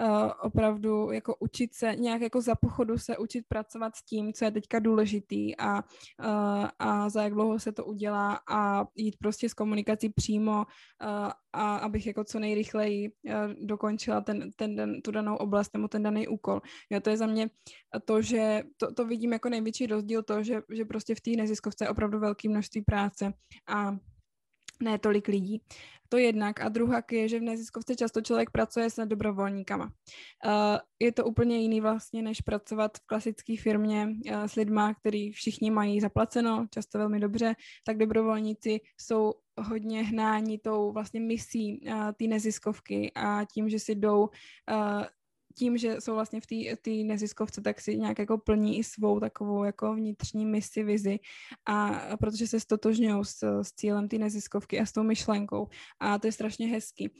uh, 0.00 0.30
opravdu 0.42 1.10
jako 1.10 1.36
učit 1.38 1.74
se, 1.74 1.96
nějak 1.96 2.20
jako 2.20 2.40
za 2.40 2.54
pochodu 2.54 2.98
se 2.98 3.18
učit 3.18 3.44
pracovat 3.48 3.96
s 3.96 4.02
tím, 4.02 4.32
co 4.32 4.44
je 4.44 4.50
teďka 4.50 4.78
důležitý 4.78 5.56
a, 5.56 5.76
uh, 5.78 6.68
a 6.78 7.08
za 7.08 7.22
jak 7.22 7.32
dlouho 7.32 7.58
se 7.58 7.72
to 7.72 7.84
udělá 7.84 8.40
a 8.50 8.84
jít 8.94 9.16
prostě 9.18 9.48
s 9.48 9.54
komunikací 9.54 10.08
přímo 10.08 10.52
uh, 10.52 11.30
a 11.52 11.76
abych 11.76 12.06
jako 12.06 12.24
co 12.24 12.38
nejrychleji 12.38 13.08
uh, 13.08 13.32
dokončila 13.66 14.20
ten, 14.20 14.50
ten, 14.56 14.76
ten, 14.76 15.02
tu 15.02 15.10
danou 15.10 15.36
oblast 15.36 15.74
nebo 15.74 15.88
ten 15.88 16.02
daný 16.02 16.28
úkol. 16.28 16.60
Jo, 16.90 17.00
to 17.00 17.10
je 17.10 17.16
za 17.16 17.26
mě 17.26 17.50
to, 18.04 18.22
že 18.22 18.62
to, 18.76 18.94
to 18.94 19.06
vidím 19.06 19.29
jako 19.32 19.48
největší 19.48 19.86
rozdíl 19.86 20.22
to, 20.22 20.42
že, 20.42 20.62
že 20.72 20.84
prostě 20.84 21.14
v 21.14 21.20
té 21.20 21.30
neziskovce 21.30 21.84
je 21.84 21.88
opravdu 21.88 22.18
velké 22.18 22.48
množství 22.48 22.82
práce 22.82 23.32
a 23.68 23.96
ne 24.82 24.98
tolik 24.98 25.28
lidí. 25.28 25.62
To 26.08 26.18
jednak. 26.18 26.60
A 26.60 26.68
druhá 26.68 27.02
je, 27.12 27.28
že 27.28 27.38
v 27.38 27.42
neziskovce 27.42 27.96
často 27.96 28.20
člověk 28.20 28.50
pracuje 28.50 28.90
s 28.90 29.06
dobrovolníkama. 29.06 29.84
Uh, 29.84 30.78
je 31.00 31.12
to 31.12 31.24
úplně 31.24 31.58
jiný 31.58 31.80
vlastně, 31.80 32.22
než 32.22 32.40
pracovat 32.40 32.98
v 32.98 33.06
klasické 33.06 33.56
firmě 33.56 34.08
uh, 34.08 34.44
s 34.44 34.54
lidma, 34.54 34.94
který 34.94 35.32
všichni 35.32 35.70
mají 35.70 36.00
zaplaceno, 36.00 36.66
často 36.70 36.98
velmi 36.98 37.20
dobře, 37.20 37.54
tak 37.86 37.98
dobrovolníci 37.98 38.80
jsou 39.00 39.32
hodně 39.58 40.02
hnání 40.02 40.58
tou 40.58 40.92
vlastně 40.92 41.20
misí 41.20 41.80
uh, 41.86 42.12
té 42.12 42.24
neziskovky 42.24 43.12
a 43.14 43.44
tím, 43.44 43.68
že 43.68 43.78
si 43.78 43.94
jdou 43.94 44.28
tím, 45.60 45.76
že 45.78 46.00
jsou 46.00 46.14
vlastně 46.14 46.40
v 46.40 46.46
té 46.82 46.90
neziskovce, 47.04 47.60
tak 47.60 47.80
si 47.80 47.96
nějak 47.96 48.18
jako 48.18 48.38
plní 48.38 48.78
i 48.78 48.84
svou 48.84 49.20
takovou 49.20 49.64
jako 49.64 49.94
vnitřní 49.94 50.46
misi, 50.46 50.82
vizi 50.82 51.18
a 51.68 52.00
protože 52.16 52.46
se 52.46 52.60
stotožňují 52.60 53.24
s, 53.24 53.62
s 53.62 53.72
cílem 53.72 54.08
té 54.08 54.18
neziskovky 54.18 54.80
a 54.80 54.86
s 54.86 54.92
tou 54.92 55.02
myšlenkou 55.02 55.68
a 56.00 56.18
to 56.18 56.26
je 56.26 56.32
strašně 56.32 56.66
hezký. 56.66 57.12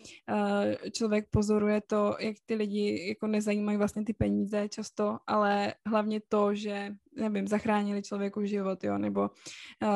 Člověk 0.92 1.28
pozoruje 1.30 1.80
to, 1.86 2.16
jak 2.20 2.36
ty 2.46 2.54
lidi 2.54 3.08
jako 3.08 3.26
nezajímají 3.26 3.78
vlastně 3.78 4.04
ty 4.04 4.12
peníze 4.12 4.68
často, 4.68 5.18
ale 5.26 5.74
hlavně 5.86 6.20
to, 6.28 6.54
že 6.54 6.96
nevím, 7.16 7.48
zachránili 7.48 8.02
člověku 8.02 8.44
život, 8.44 8.84
jo, 8.84 8.98
nebo, 8.98 9.30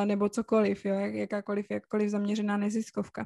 nebo 0.05 0.29
cokoliv, 0.29 0.85
jo, 0.85 0.95
jakákoliv, 0.95 1.67
jakkoliv 1.71 2.11
zaměřená 2.11 2.57
neziskovka. 2.57 3.25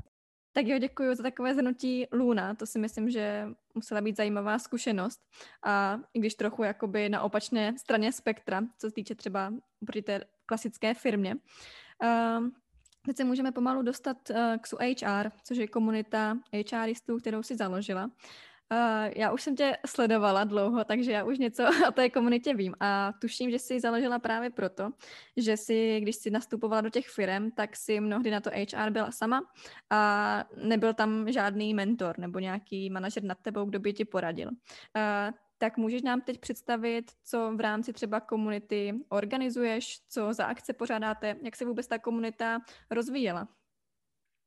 Tak 0.58 0.66
jo, 0.66 0.78
děkuji 0.78 1.14
za 1.14 1.22
takové 1.22 1.54
zhrnutí 1.54 2.06
Luna. 2.12 2.54
To 2.54 2.66
si 2.66 2.78
myslím, 2.78 3.10
že 3.10 3.48
musela 3.74 4.00
být 4.00 4.16
zajímavá 4.16 4.58
zkušenost. 4.58 5.20
A 5.62 6.00
i 6.14 6.18
když 6.18 6.34
trochu 6.34 6.62
jakoby 6.62 7.08
na 7.08 7.22
opačné 7.22 7.78
straně 7.78 8.12
spektra, 8.12 8.62
co 8.78 8.86
se 8.86 8.94
týče 8.94 9.14
třeba 9.14 9.52
proti 9.86 10.02
té 10.02 10.24
klasické 10.46 10.94
firmě. 10.94 11.34
Uh, 11.34 12.48
teď 13.06 13.16
se 13.16 13.24
můžeme 13.24 13.52
pomalu 13.52 13.82
dostat 13.82 14.30
uh, 14.30 14.36
k 14.60 14.68
HR, 15.02 15.30
což 15.44 15.58
je 15.58 15.68
komunita 15.68 16.38
HRistů, 16.72 17.18
kterou 17.18 17.42
si 17.42 17.56
založila. 17.56 18.10
Uh, 18.72 19.12
já 19.16 19.32
už 19.32 19.42
jsem 19.42 19.56
tě 19.56 19.76
sledovala 19.86 20.44
dlouho, 20.44 20.84
takže 20.84 21.12
já 21.12 21.24
už 21.24 21.38
něco 21.38 21.64
o 21.88 21.92
té 21.92 22.10
komunitě 22.10 22.54
vím 22.54 22.74
a 22.80 23.12
tuším, 23.20 23.50
že 23.50 23.58
jsi 23.58 23.80
založila 23.80 24.18
právě 24.18 24.50
proto, 24.50 24.90
že 25.36 25.56
si, 25.56 26.00
když 26.00 26.16
jsi 26.16 26.30
nastupovala 26.30 26.80
do 26.80 26.90
těch 26.90 27.08
firm, 27.08 27.50
tak 27.50 27.76
si 27.76 28.00
mnohdy 28.00 28.30
na 28.30 28.40
to 28.40 28.50
HR 28.50 28.90
byla 28.90 29.10
sama 29.10 29.40
a 29.90 30.44
nebyl 30.64 30.94
tam 30.94 31.32
žádný 31.32 31.74
mentor 31.74 32.18
nebo 32.18 32.38
nějaký 32.38 32.90
manažer 32.90 33.24
nad 33.24 33.38
tebou, 33.42 33.64
kdo 33.64 33.78
by 33.78 33.92
ti 33.92 34.04
poradil. 34.04 34.48
Uh, 34.48 35.34
tak 35.58 35.76
můžeš 35.76 36.02
nám 36.02 36.20
teď 36.20 36.40
představit, 36.40 37.12
co 37.24 37.52
v 37.56 37.60
rámci 37.60 37.92
třeba 37.92 38.20
komunity 38.20 38.94
organizuješ, 39.08 40.00
co 40.08 40.32
za 40.32 40.44
akce 40.44 40.72
pořádáte, 40.72 41.36
jak 41.42 41.56
se 41.56 41.64
vůbec 41.64 41.86
ta 41.86 41.98
komunita 41.98 42.60
rozvíjela? 42.90 43.48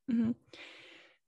Mm-hmm. 0.09 0.35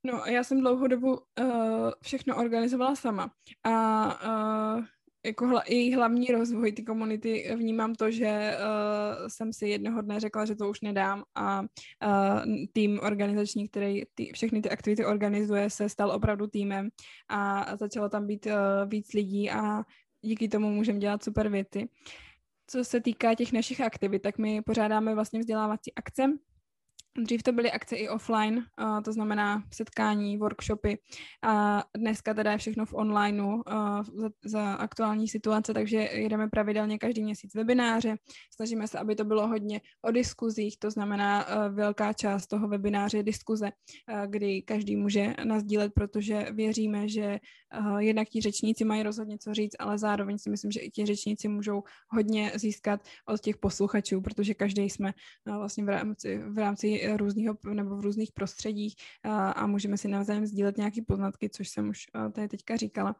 No, 0.06 0.22
já 0.26 0.44
jsem 0.44 0.60
dlouhou 0.60 0.86
dobu 0.86 1.12
uh, 1.12 1.90
všechno 2.02 2.36
organizovala 2.36 2.96
sama 2.96 3.30
a 3.64 4.76
uh, 4.76 4.84
jako 5.26 5.46
hla, 5.46 5.62
její 5.68 5.94
hlavní 5.94 6.26
rozvoj 6.26 6.72
ty 6.72 6.82
komunity 6.82 7.54
vnímám 7.56 7.94
to, 7.94 8.10
že 8.10 8.56
uh, 8.58 9.28
jsem 9.28 9.52
si 9.52 9.68
jednoho 9.68 10.02
dne 10.02 10.20
řekla, 10.20 10.44
že 10.44 10.54
to 10.54 10.68
už 10.68 10.80
nedám 10.80 11.22
a 11.34 11.60
uh, 11.60 11.66
tým 12.72 13.00
organizační, 13.02 13.68
který 13.68 14.02
ty, 14.14 14.32
všechny 14.32 14.62
ty 14.62 14.70
aktivity 14.70 15.04
organizuje, 15.04 15.70
se 15.70 15.88
stal 15.88 16.10
opravdu 16.10 16.46
týmem 16.46 16.88
a 17.28 17.66
začalo 17.76 18.08
tam 18.08 18.26
být 18.26 18.46
uh, 18.46 18.52
víc 18.88 19.12
lidí 19.12 19.50
a 19.50 19.82
díky 20.22 20.48
tomu 20.48 20.70
můžeme 20.70 20.98
dělat 20.98 21.24
super 21.24 21.48
věci. 21.48 21.88
Co 22.66 22.84
se 22.84 23.00
týká 23.00 23.34
těch 23.34 23.52
našich 23.52 23.80
aktivit, 23.80 24.22
tak 24.22 24.38
my 24.38 24.62
pořádáme 24.62 25.14
vlastně 25.14 25.40
vzdělávací 25.40 25.94
akce, 25.94 26.22
Dřív 27.18 27.42
to 27.42 27.52
byly 27.52 27.72
akce 27.72 27.96
i 27.96 28.08
offline, 28.08 28.64
to 29.04 29.12
znamená 29.12 29.62
setkání, 29.72 30.38
workshopy. 30.38 30.98
A 31.42 31.84
dneska 31.96 32.34
teda 32.34 32.52
je 32.52 32.58
všechno 32.58 32.86
v 32.86 32.94
onlineu 32.94 33.62
za, 34.14 34.30
za 34.44 34.72
aktuální 34.74 35.28
situace, 35.28 35.74
takže 35.74 35.96
jedeme 35.96 36.48
pravidelně 36.48 36.98
každý 36.98 37.22
měsíc 37.22 37.54
webináře, 37.54 38.16
snažíme 38.54 38.88
se, 38.88 38.98
aby 38.98 39.14
to 39.14 39.24
bylo 39.24 39.48
hodně 39.48 39.80
o 40.02 40.10
diskuzích, 40.10 40.78
to 40.78 40.90
znamená 40.90 41.46
velká 41.68 42.12
část 42.12 42.46
toho 42.46 42.68
webináře 42.68 43.16
je 43.16 43.22
diskuze, 43.22 43.70
kdy 44.26 44.62
každý 44.62 44.96
může 44.96 45.34
nazdílet, 45.44 45.92
protože 45.94 46.46
věříme, 46.52 47.08
že 47.08 47.38
jednak 47.98 48.28
ti 48.28 48.40
řečníci 48.40 48.84
mají 48.84 49.02
rozhodně 49.02 49.38
co 49.38 49.54
říct, 49.54 49.76
ale 49.78 49.98
zároveň 49.98 50.38
si 50.38 50.50
myslím, 50.50 50.70
že 50.70 50.80
i 50.80 50.90
ti 50.90 51.06
řečníci 51.06 51.48
můžou 51.48 51.82
hodně 52.08 52.52
získat 52.54 53.00
od 53.28 53.40
těch 53.40 53.56
posluchačů, 53.56 54.20
protože 54.20 54.54
každý 54.54 54.90
jsme 54.90 55.12
vlastně 55.46 55.84
v 55.84 55.88
rámci, 55.88 56.38
v 56.38 56.58
rámci 56.58 57.03
různého 57.16 57.58
nebo 57.72 57.96
v 57.96 58.00
různých 58.00 58.32
prostředích 58.32 58.94
a, 59.22 59.50
a 59.50 59.66
můžeme 59.66 59.98
si 59.98 60.08
navzájem 60.08 60.46
sdílet 60.46 60.76
nějaké 60.76 61.02
poznatky, 61.02 61.50
což 61.50 61.68
jsem 61.68 61.88
už 61.88 62.06
tady 62.32 62.48
teďka 62.48 62.76
říkala. 62.76 63.16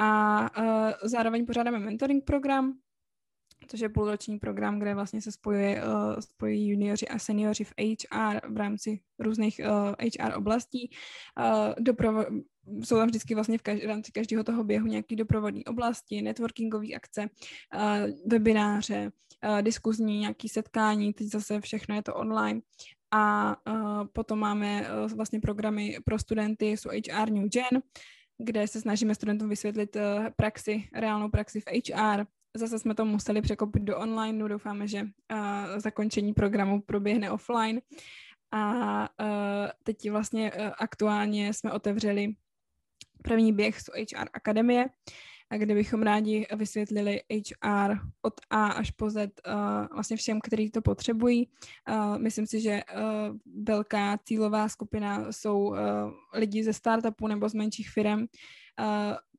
A, 0.00 0.38
a 0.46 0.94
zároveň 1.02 1.46
pořádáme 1.46 1.78
mentoring 1.78 2.24
program, 2.24 2.78
což 3.68 3.80
je 3.80 3.88
půlroční 3.88 4.38
program, 4.38 4.78
kde 4.78 4.94
vlastně 4.94 5.22
se 5.22 5.32
spojuje, 5.32 5.82
uh, 5.84 6.20
spojí 6.20 6.68
junioři 6.68 7.08
a 7.08 7.18
seniori 7.18 7.64
v 7.64 7.72
HR 7.78 8.52
v 8.52 8.56
rámci 8.56 9.00
různých 9.18 9.60
uh, 9.64 9.94
HR 10.00 10.36
oblastí. 10.36 10.90
Uh, 11.38 11.84
doprovo- 11.84 12.42
jsou 12.84 12.96
tam 12.96 13.06
vždycky 13.06 13.34
vlastně 13.34 13.58
v, 13.58 13.62
každý, 13.62 13.86
v 13.86 13.88
rámci 13.88 14.12
každého 14.12 14.44
toho 14.44 14.64
běhu 14.64 14.86
nějaké 14.86 15.16
doprovodní 15.16 15.64
oblasti, 15.64 16.22
networkingové 16.22 16.86
akce, 16.94 17.20
uh, 17.74 18.10
webináře, 18.26 19.12
uh, 19.48 19.62
diskuzní 19.62 20.18
nějaké 20.18 20.48
setkání, 20.48 21.12
teď 21.12 21.26
zase 21.26 21.60
všechno 21.60 21.94
je 21.94 22.02
to 22.02 22.14
online 22.14 22.60
a 23.14 23.56
uh, 23.70 24.06
potom 24.12 24.38
máme 24.38 24.88
uh, 24.90 25.12
vlastně 25.12 25.40
programy 25.40 25.96
pro 26.04 26.18
studenty, 26.18 26.66
jsou 26.66 26.90
HR 26.90 27.30
New 27.30 27.48
Gen, 27.48 27.82
kde 28.38 28.68
se 28.68 28.80
snažíme 28.80 29.14
studentům 29.14 29.48
vysvětlit 29.48 29.96
uh, 29.96 30.02
praxi, 30.36 30.88
reálnou 30.94 31.28
praxi 31.28 31.60
v 31.60 31.64
HR. 31.66 32.24
Zase 32.56 32.78
jsme 32.78 32.94
to 32.94 33.04
museli 33.04 33.42
překopit 33.42 33.82
do 33.82 33.98
online, 33.98 34.48
doufáme, 34.48 34.88
že 34.88 35.06
zakončení 35.76 36.32
programu 36.32 36.80
proběhne 36.80 37.30
offline. 37.30 37.80
A 38.52 39.08
teď 39.82 40.10
vlastně 40.10 40.50
aktuálně 40.78 41.52
jsme 41.52 41.72
otevřeli 41.72 42.34
první 43.22 43.52
běh 43.52 43.80
z 43.80 43.88
HR 43.88 44.28
Akademie, 44.32 44.86
kde 45.56 45.74
bychom 45.74 46.02
rádi 46.02 46.46
vysvětlili 46.56 47.20
HR 47.30 47.98
od 48.22 48.34
A 48.50 48.66
až 48.66 48.90
po 48.90 49.10
Z 49.10 49.16
uh, 49.16 49.52
vlastně 49.92 50.16
všem, 50.16 50.40
kteří 50.40 50.70
to 50.70 50.82
potřebují. 50.82 51.48
Uh, 51.88 52.18
myslím 52.18 52.46
si, 52.46 52.60
že 52.60 52.80
uh, 52.96 53.36
velká 53.64 54.18
cílová 54.24 54.68
skupina 54.68 55.32
jsou 55.32 55.58
uh, 55.58 55.76
lidi 56.34 56.64
ze 56.64 56.72
startupu 56.72 57.26
nebo 57.26 57.48
z 57.48 57.54
menších 57.54 57.90
firm. 57.90 58.20
Uh, 58.20 58.26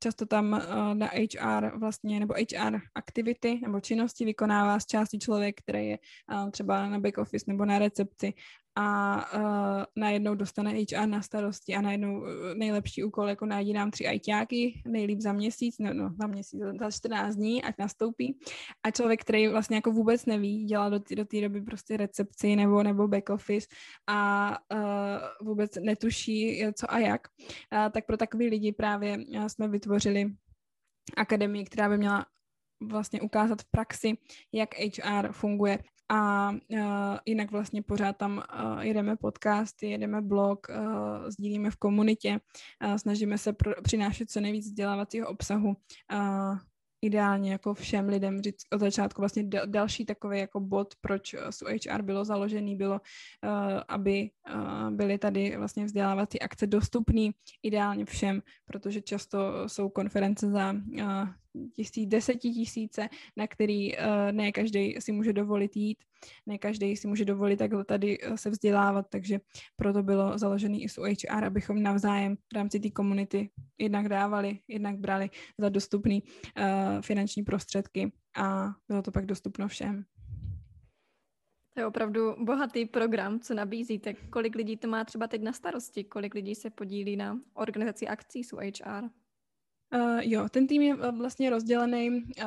často 0.05 0.25
tam 0.25 0.53
uh, 0.53 0.93
na 0.93 1.09
HR 1.09 1.79
vlastně, 1.79 2.19
nebo 2.19 2.33
HR 2.33 2.77
aktivity 2.95 3.59
nebo 3.62 3.79
činnosti 3.79 4.25
vykonává 4.25 4.79
z 4.79 4.85
části 4.85 5.19
člověk, 5.19 5.62
který 5.62 5.88
je 5.88 5.97
uh, 6.33 6.51
třeba 6.51 6.89
na 6.89 7.00
back 7.00 7.17
office 7.17 7.45
nebo 7.47 7.65
na 7.65 7.79
recepci 7.79 8.33
a 8.75 9.15
uh, 9.33 9.83
najednou 9.95 10.35
dostane 10.35 10.71
HR 10.71 11.07
na 11.07 11.21
starosti 11.21 11.75
a 11.75 11.81
najednou 11.81 12.24
najlepší 12.57 13.03
úkol, 13.03 13.29
jako 13.29 13.45
najdi 13.45 13.74
nám 13.74 13.91
tři 13.91 14.07
ajťáky, 14.07 14.81
nejlíp 14.88 15.19
za 15.19 15.33
měsíc, 15.33 15.75
no, 15.79 15.93
no 15.93 16.15
za 16.19 16.27
měsíc, 16.27 16.59
za 16.79 16.91
14 16.91 17.35
dní, 17.35 17.63
ať 17.63 17.75
nastoupí. 17.79 18.39
A 18.83 18.91
člověk, 18.91 19.21
který 19.21 19.47
vlastně 19.47 19.75
jako 19.75 19.91
vůbec 19.91 20.25
neví, 20.25 20.65
dělá 20.65 20.89
do 20.89 21.00
té 21.00 21.15
do 21.15 21.25
doby 21.41 21.62
prostě 21.62 21.97
recepci 21.97 22.55
nebo, 22.55 22.83
nebo 22.83 23.07
back 23.07 23.29
office 23.29 23.67
a 24.07 24.50
uh, 24.74 25.47
vůbec 25.47 25.71
netuší, 25.75 26.63
co 26.74 26.93
a 26.93 27.00
jak, 27.00 27.21
uh, 27.74 27.89
tak 27.91 28.05
pro 28.05 28.17
takový 28.17 28.47
lidi 28.50 28.71
právě 28.71 29.17
jsme 29.47 29.67
vytvořili 29.67 29.94
akademii, 31.17 31.65
která 31.65 31.89
by 31.89 31.97
měla 31.97 32.25
vlastně 32.83 33.21
ukázat 33.21 33.61
v 33.61 33.71
praxi, 33.71 34.17
jak 34.53 34.69
HR 34.79 35.31
funguje. 35.31 35.79
A 36.09 36.49
uh, 36.51 37.17
jinak 37.25 37.51
vlastně 37.51 37.81
pořád 37.81 38.17
tam 38.17 38.37
uh, 38.37 38.79
jedeme 38.79 39.15
podcasty, 39.15 39.89
jedeme 39.89 40.21
blog, 40.21 40.67
uh, 40.69 41.29
sdílíme 41.29 41.71
v 41.71 41.75
komunitě, 41.75 42.39
uh, 42.85 42.95
snažíme 42.95 43.37
se 43.37 43.53
pro, 43.53 43.81
přinášet 43.81 44.29
co 44.29 44.39
nejvíc 44.39 44.65
vzdělávacího 44.65 45.27
obsahu 45.27 45.69
uh, 46.13 46.57
ideálně 47.05 47.51
jako 47.51 47.74
všem 47.74 48.09
lidem 48.09 48.41
říct 48.41 48.65
od 48.71 48.79
začátku 48.79 49.21
vlastně 49.21 49.43
další 49.65 50.05
takový 50.05 50.39
jako 50.39 50.59
bod, 50.59 50.93
proč 51.01 51.35
su 51.50 51.65
HR 51.65 52.01
bylo 52.01 52.25
založený, 52.25 52.75
bylo, 52.75 52.93
uh, 52.93 53.50
aby 53.88 54.29
uh, 54.55 54.91
byly 54.91 55.17
tady 55.17 55.57
vlastně 55.57 55.85
vzdělávací 55.85 56.39
akce 56.39 56.67
dostupné 56.67 57.29
ideálně 57.63 58.05
všem, 58.05 58.41
protože 58.65 59.01
často 59.01 59.69
jsou 59.69 59.89
konference 59.89 60.51
za 60.51 60.74
tisíc, 61.74 62.09
desetitisíce, 62.09 63.09
na 63.38 63.47
který 63.47 63.97
uh, 63.97 64.03
ne 64.31 64.51
každý 64.51 64.95
si 65.00 65.12
může 65.12 65.33
dovolit 65.33 65.75
jít, 65.75 65.97
ne 66.45 66.57
každý 66.57 66.97
si 66.97 67.07
může 67.07 67.25
dovolit 67.25 67.57
takhle 67.57 67.85
tady 67.85 68.17
uh, 68.19 68.35
se 68.35 68.50
vzdělávat, 68.50 69.05
takže 69.09 69.39
proto 69.75 70.03
bylo 70.03 70.38
založený 70.38 70.83
i 70.83 70.89
s 70.89 70.97
UHR, 70.97 71.45
abychom 71.45 71.83
navzájem 71.83 72.35
v 72.35 72.55
rámci 72.55 72.79
té 72.79 72.89
komunity 72.89 73.50
jednak 73.77 74.09
dávali, 74.09 74.59
jednak 74.67 74.97
brali 74.97 75.29
za 75.57 75.69
dostupný 75.69 76.24
uh, 76.24 76.63
finanční 77.01 77.43
prostředky 77.43 78.12
a 78.38 78.69
bylo 78.88 79.01
to 79.01 79.12
pak 79.12 79.25
dostupno 79.25 79.67
všem. 79.67 80.05
To 81.75 81.81
je 81.81 81.88
opravdu 81.88 82.35
bohatý 82.39 82.85
program, 82.85 83.39
co 83.39 83.53
nabízíte. 83.53 84.13
Kolik 84.13 84.55
lidí 84.55 84.77
to 84.77 84.88
má 84.88 85.03
třeba 85.03 85.27
teď 85.27 85.41
na 85.41 85.53
starosti? 85.53 86.03
Kolik 86.03 86.33
lidí 86.33 86.55
se 86.55 86.69
podílí 86.69 87.15
na 87.15 87.39
organizaci 87.53 88.07
akcí 88.07 88.43
s 88.43 88.53
UHR? 88.53 89.09
Uh, 89.93 90.19
jo, 90.21 90.49
ten 90.49 90.67
tým 90.67 90.81
je 90.81 90.95
vlastně 90.95 91.49
rozdělený 91.49 92.09
uh, 92.09 92.45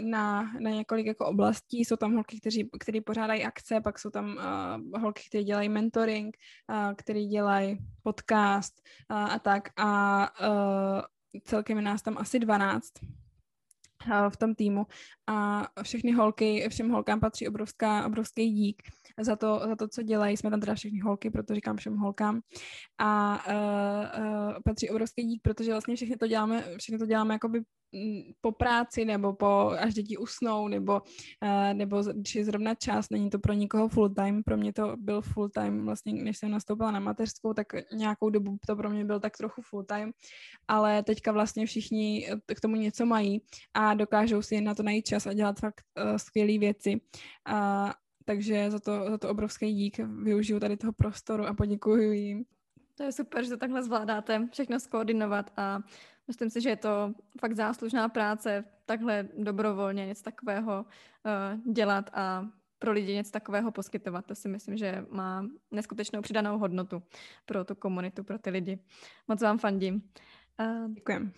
na, 0.00 0.52
na 0.60 0.70
několik 0.70 1.06
jako 1.06 1.26
oblastí. 1.26 1.84
Jsou 1.84 1.96
tam 1.96 2.14
holky, 2.14 2.40
kteří, 2.40 2.70
kteří 2.80 3.00
pořádají 3.00 3.44
akce, 3.44 3.80
pak 3.80 3.98
jsou 3.98 4.10
tam 4.10 4.36
uh, 4.36 5.00
holky, 5.00 5.22
které 5.28 5.44
dělají 5.44 5.68
mentoring, 5.68 6.36
uh, 6.70 6.94
který 6.94 7.26
dělají 7.26 7.78
podcast 8.02 8.82
uh, 9.10 9.16
a 9.16 9.38
tak. 9.38 9.68
A 9.76 10.28
uh, 10.48 11.00
celkem 11.44 11.76
je 11.76 11.82
nás 11.82 12.02
tam 12.02 12.18
asi 12.18 12.38
12 12.38 12.92
v 14.28 14.36
tom 14.36 14.54
týmu 14.54 14.86
a 15.26 15.68
všechny 15.82 16.12
holky, 16.12 16.66
všem 16.68 16.90
holkám 16.90 17.20
patří 17.20 17.48
obrovská, 17.48 18.06
obrovský 18.06 18.50
dík 18.50 18.82
za 19.20 19.36
to, 19.36 19.60
za 19.68 19.76
to, 19.76 19.88
co 19.88 20.02
dělají. 20.02 20.36
Jsme 20.36 20.50
tam 20.50 20.60
teda 20.60 20.74
všechny 20.74 20.98
holky, 20.98 21.30
proto 21.30 21.54
říkám 21.54 21.76
všem 21.76 21.96
holkám. 21.96 22.40
A 22.98 23.42
uh, 23.48 24.24
uh, 24.24 24.52
patří 24.64 24.90
obrovský 24.90 25.24
dík, 25.24 25.42
protože 25.42 25.70
vlastně 25.70 25.96
všechny 25.96 26.16
to 26.16 26.26
děláme, 26.26 26.64
všechny 26.78 26.98
to 26.98 27.06
děláme 27.06 27.34
jakoby 27.34 27.62
po 28.40 28.52
práci 28.52 29.04
nebo 29.04 29.32
po, 29.32 29.70
až 29.78 29.94
děti 29.94 30.16
usnou, 30.16 30.68
nebo, 30.68 31.02
uh, 31.42 31.74
nebo 31.74 32.02
když 32.02 32.34
je 32.34 32.44
zrovna 32.44 32.74
čas, 32.74 33.10
není 33.10 33.30
to 33.30 33.38
pro 33.38 33.52
nikoho 33.52 33.88
full 33.88 34.08
time, 34.08 34.42
pro 34.42 34.56
mě 34.56 34.72
to 34.72 34.96
byl 34.96 35.22
full 35.22 35.48
time, 35.48 35.84
vlastně 35.84 36.12
než 36.12 36.38
jsem 36.38 36.50
nastoupila 36.50 36.90
na 36.90 37.00
mateřskou, 37.00 37.54
tak 37.54 37.66
nějakou 37.92 38.30
dobu 38.30 38.58
to 38.66 38.76
pro 38.76 38.90
mě 38.90 39.04
byl 39.04 39.20
tak 39.20 39.36
trochu 39.36 39.62
full 39.62 39.84
time, 39.84 40.12
ale 40.68 41.02
teďka 41.02 41.32
vlastně 41.32 41.66
všichni 41.66 42.28
k 42.54 42.60
tomu 42.60 42.76
něco 42.76 43.06
mají 43.06 43.42
a 43.74 43.94
dokážou 43.94 44.42
si 44.42 44.60
na 44.60 44.74
to 44.74 44.82
najít 44.82 45.06
čas 45.06 45.26
a 45.26 45.32
dělat 45.32 45.60
fakt 45.60 45.84
uh, 46.04 46.16
skvělé 46.16 46.58
věci. 46.58 47.00
Uh, 47.50 47.90
takže 48.24 48.70
za 48.70 48.78
to, 48.78 49.10
za 49.10 49.18
to 49.18 49.28
obrovský 49.28 49.74
dík. 49.74 49.98
Využiju 49.98 50.60
tady 50.60 50.76
toho 50.76 50.92
prostoru 50.92 51.46
a 51.46 51.54
poděkuji 51.54 52.20
jim. 52.20 52.44
To 52.94 53.02
je 53.02 53.12
super, 53.12 53.44
že 53.44 53.50
to 53.50 53.56
takhle 53.56 53.82
zvládáte 53.82 54.48
všechno 54.52 54.80
skoordinovat 54.80 55.50
a 55.56 55.78
myslím 56.28 56.50
si, 56.50 56.60
že 56.60 56.68
je 56.68 56.76
to 56.76 57.14
fakt 57.40 57.56
záslužná 57.56 58.08
práce 58.08 58.64
takhle 58.86 59.28
dobrovolně 59.38 60.06
něco 60.06 60.22
takového 60.22 60.86
uh, 60.86 61.72
dělat 61.72 62.10
a 62.12 62.48
pro 62.78 62.92
lidi 62.92 63.14
něco 63.14 63.30
takového 63.30 63.72
poskytovat. 63.72 64.26
To 64.26 64.34
si 64.34 64.48
myslím, 64.48 64.76
že 64.76 65.06
má 65.10 65.46
neskutečnou 65.70 66.22
přidanou 66.22 66.58
hodnotu 66.58 67.02
pro 67.46 67.64
tu 67.64 67.74
komunitu, 67.74 68.24
pro 68.24 68.38
ty 68.38 68.50
lidi. 68.50 68.78
Moc 69.28 69.42
vám 69.42 69.58
fandím. 69.58 70.02
Děkujem. 70.88 71.32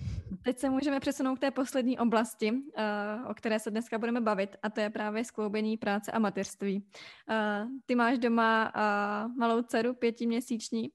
Teď 0.44 0.58
se 0.58 0.70
můžeme 0.70 1.00
přesunout 1.00 1.36
k 1.36 1.40
té 1.40 1.50
poslední 1.50 1.98
oblasti, 1.98 2.52
uh, 2.52 3.30
o 3.30 3.34
které 3.34 3.58
se 3.58 3.70
dneska 3.70 3.98
budeme 3.98 4.20
bavit, 4.20 4.56
a 4.62 4.70
to 4.70 4.80
je 4.80 4.90
právě 4.90 5.24
skloubení 5.24 5.76
práce 5.76 6.12
a 6.12 6.18
mateřství. 6.18 6.86
Uh, 7.30 7.70
ty 7.86 7.94
máš 7.94 8.18
doma 8.18 8.72
uh, 8.76 9.36
malou 9.36 9.62
dceru, 9.62 9.94
pětiměsíční, 9.94 10.88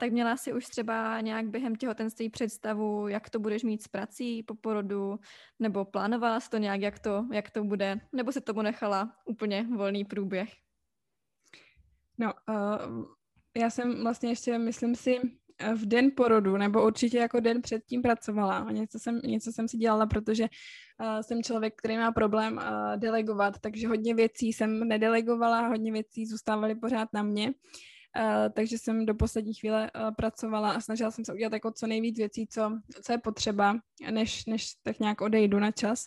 tak 0.00 0.12
měla 0.12 0.36
si 0.36 0.52
už 0.52 0.64
třeba 0.64 1.20
nějak 1.20 1.46
během 1.46 1.76
těhotenství 1.76 2.30
představu, 2.30 3.08
jak 3.08 3.30
to 3.30 3.38
budeš 3.38 3.62
mít 3.62 3.82
s 3.82 3.88
prací 3.88 4.42
po 4.42 4.54
porodu, 4.54 5.18
nebo 5.58 5.84
plánovala 5.84 6.40
jsi 6.40 6.50
to 6.50 6.58
nějak, 6.58 6.80
jak 6.80 6.98
to, 6.98 7.26
jak 7.32 7.50
to 7.50 7.64
bude, 7.64 8.00
nebo 8.12 8.32
se 8.32 8.40
tomu 8.40 8.62
nechala 8.62 9.16
úplně 9.24 9.66
volný 9.76 10.04
průběh? 10.04 10.52
No, 12.18 12.32
uh, 12.48 13.04
já 13.56 13.70
jsem 13.70 14.02
vlastně 14.02 14.28
ještě, 14.28 14.58
myslím 14.58 14.94
si, 14.94 15.20
v 15.74 15.86
den 15.86 16.10
porodu, 16.16 16.56
nebo 16.56 16.86
určitě 16.86 17.18
jako 17.18 17.40
den 17.40 17.62
předtím 17.62 18.02
pracovala. 18.02 18.70
Něco 18.72 18.98
jsem, 18.98 19.20
něco 19.24 19.52
jsem 19.52 19.68
si 19.68 19.76
dělala, 19.76 20.06
protože 20.06 20.42
uh, 20.44 21.20
jsem 21.20 21.42
člověk, 21.42 21.74
který 21.76 21.96
má 21.96 22.12
problém 22.12 22.56
uh, 22.56 22.96
delegovat, 22.96 23.58
takže 23.58 23.88
hodně 23.88 24.14
věcí 24.14 24.52
jsem 24.52 24.88
nedelegovala, 24.88 25.68
hodně 25.68 25.92
věcí 25.92 26.26
zůstávaly 26.26 26.74
pořád 26.74 27.08
na 27.12 27.22
mě. 27.22 27.46
Uh, 27.46 28.52
takže 28.52 28.78
jsem 28.78 29.06
do 29.06 29.14
poslední 29.14 29.54
chvíle 29.54 29.90
uh, 29.94 30.14
pracovala 30.14 30.70
a 30.70 30.80
snažila 30.80 31.10
jsem 31.10 31.24
se 31.24 31.32
udělat 31.32 31.52
jako 31.52 31.72
co 31.72 31.86
nejvíc 31.86 32.18
věcí, 32.18 32.46
co, 32.46 32.80
co 33.02 33.12
je 33.12 33.18
potřeba, 33.18 33.76
než, 34.10 34.46
než 34.46 34.74
tak 34.82 34.98
nějak 35.00 35.20
odejdu 35.20 35.58
na 35.58 35.70
čas. 35.70 36.06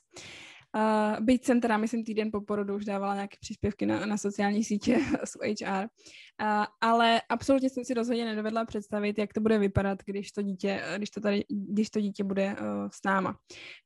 Uh, 0.75 1.25
byť 1.25 1.45
jsem 1.45 1.61
teda, 1.61 1.77
myslím, 1.77 2.03
týden 2.03 2.31
po 2.31 2.41
porodu 2.41 2.75
už 2.75 2.85
dávala 2.85 3.15
nějaké 3.15 3.37
příspěvky 3.39 3.85
na, 3.85 4.05
na 4.05 4.17
sociální 4.17 4.63
sítě 4.63 4.99
s 5.23 5.37
HR, 5.41 5.87
uh, 6.41 6.65
ale 6.81 7.21
absolutně 7.29 7.69
jsem 7.69 7.85
si 7.85 7.93
rozhodně 7.93 8.25
nedovedla 8.25 8.65
představit, 8.65 9.17
jak 9.17 9.33
to 9.33 9.41
bude 9.41 9.57
vypadat, 9.57 9.99
když 10.05 10.31
to 10.31 10.41
dítě, 10.41 10.83
když 10.97 11.09
to, 11.09 11.21
tady, 11.21 11.43
když 11.49 11.89
to 11.89 12.01
dítě 12.01 12.23
bude 12.23 12.45
uh, 12.45 12.89
s 12.91 13.03
náma. 13.05 13.37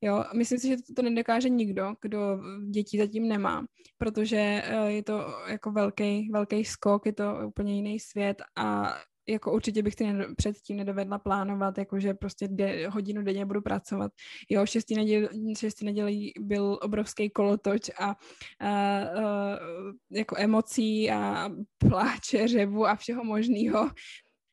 Jo, 0.02 0.24
myslím 0.36 0.60
si, 0.60 0.68
že 0.68 0.78
to, 0.78 0.94
to 0.96 1.02
nedokáže 1.02 1.50
nikdo, 1.50 1.96
kdo 2.02 2.40
děti 2.70 2.98
zatím 2.98 3.28
nemá, 3.28 3.66
protože 3.98 4.64
uh, 4.82 4.88
je 4.88 5.04
to 5.04 5.26
jako 5.48 5.72
velký, 5.72 6.30
velký 6.34 6.66
skok, 6.66 7.06
je 7.06 7.14
to 7.14 7.40
úplně 7.48 7.76
jiný 7.76 8.00
svět 8.00 8.42
a 8.56 8.96
jako 9.28 9.52
určitě 9.54 9.84
bych 9.84 9.94
si 9.94 10.06
předtím 10.38 10.78
nedovedla 10.78 11.20
plánovat, 11.20 11.78
jakože 11.78 12.14
prostě 12.14 12.48
de, 12.48 12.88
hodinu 12.88 13.24
denně 13.24 13.46
budu 13.46 13.62
pracovat. 13.62 14.12
Jo, 14.50 14.66
šesti 14.66 14.96
nedělí, 14.96 15.56
šesti 15.56 15.86
nedělí 15.86 16.34
byl 16.40 16.80
obrovský 16.82 17.30
kolotoč 17.30 17.90
a, 18.00 18.06
a, 18.06 18.16
a 18.60 19.00
jako 20.12 20.36
emocí 20.38 21.12
a 21.12 21.50
pláče, 21.78 22.48
řevu 22.48 22.86
a 22.86 22.96
všeho 22.96 23.24
možného. 23.24 23.90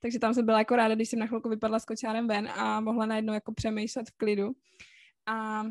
Takže 0.00 0.18
tam 0.18 0.35
jsem 0.35 0.46
byla 0.46 0.58
jako 0.58 0.76
ráda, 0.76 0.94
když 0.94 1.08
jsem 1.08 1.18
na 1.18 1.26
chvilku 1.26 1.48
vypadla 1.48 1.78
s 1.78 1.85
kočárem 1.85 2.28
ven 2.28 2.48
a 2.48 2.80
mohla 2.80 3.06
najednou 3.06 3.35
jako 3.35 3.54
přemýšlet 3.54 4.08
v 4.08 4.16
klidu. 4.16 4.50
A 5.26 5.62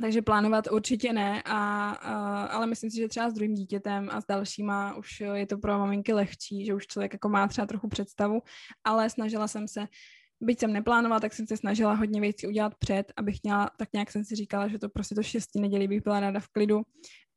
takže 0.00 0.22
plánovat 0.22 0.68
určitě 0.72 1.12
ne, 1.12 1.42
a, 1.42 1.90
a, 1.90 2.44
ale 2.44 2.66
myslím 2.66 2.90
si, 2.90 2.96
že 2.96 3.08
třeba 3.08 3.30
s 3.30 3.32
druhým 3.32 3.54
dítětem 3.54 4.08
a 4.12 4.20
s 4.20 4.26
dalšíma 4.26 4.94
už 4.96 5.20
je 5.20 5.46
to 5.46 5.58
pro 5.58 5.78
maminky 5.78 6.12
lehčí, 6.12 6.66
že 6.66 6.74
už 6.74 6.86
člověk 6.86 7.12
jako 7.12 7.28
má 7.28 7.48
třeba 7.48 7.66
trochu 7.66 7.88
představu, 7.88 8.42
ale 8.84 9.10
snažila 9.10 9.48
jsem 9.48 9.68
se, 9.68 9.86
byť 10.40 10.60
jsem 10.60 10.72
neplánovala, 10.72 11.20
tak 11.20 11.32
jsem 11.32 11.46
se 11.46 11.56
snažila 11.56 11.94
hodně 11.94 12.20
věcí 12.20 12.46
udělat 12.46 12.74
před, 12.78 13.12
abych 13.16 13.36
měla, 13.42 13.70
tak 13.78 13.88
nějak 13.92 14.10
jsem 14.10 14.24
si 14.24 14.34
říkala, 14.34 14.68
že 14.68 14.78
to 14.78 14.88
prostě 14.88 15.14
to 15.14 15.22
šestí 15.22 15.60
nedělí 15.60 15.88
bych 15.88 16.02
byla 16.04 16.20
ráda 16.20 16.40
v 16.40 16.48
klidu 16.48 16.82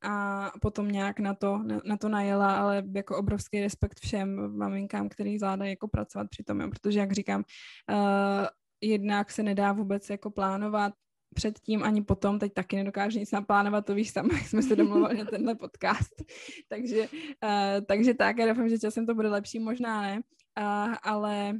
a 0.03 0.51
potom 0.61 0.91
nějak 0.91 1.19
na 1.19 1.33
to, 1.33 1.57
na, 1.57 1.81
na 1.85 1.97
to 1.97 2.09
najela, 2.09 2.55
ale 2.55 2.83
jako 2.95 3.17
obrovský 3.17 3.61
respekt 3.61 3.99
všem 3.99 4.57
maminkám, 4.57 5.09
který 5.09 5.37
zvládají 5.37 5.69
jako 5.69 5.87
pracovat 5.87 6.27
při 6.29 6.43
tom, 6.43 6.69
protože 6.69 6.99
jak 6.99 7.11
říkám, 7.11 7.43
uh, 7.91 8.47
jednak 8.81 9.31
se 9.31 9.43
nedá 9.43 9.71
vůbec 9.71 10.09
jako 10.09 10.31
plánovat, 10.31 10.93
předtím 11.33 11.83
ani 11.83 12.01
potom, 12.01 12.39
teď 12.39 12.53
taky 12.53 12.75
nedokážu 12.75 13.19
nic 13.19 13.31
naplánovat, 13.31 13.85
to 13.85 13.95
víš 13.95 14.11
sama, 14.11 14.33
jak 14.33 14.47
jsme 14.47 14.61
se 14.61 14.75
domluvili 14.75 15.17
na 15.17 15.25
tenhle 15.25 15.55
podcast. 15.55 16.23
takže, 16.69 17.07
uh, 17.43 17.85
takže 17.85 18.13
tak, 18.13 18.37
já 18.37 18.47
doufám, 18.47 18.69
že 18.69 18.79
časem 18.79 19.05
to 19.05 19.15
bude 19.15 19.29
lepší, 19.29 19.59
možná 19.59 20.01
ne, 20.01 20.21
uh, 20.59 20.95
ale 21.03 21.53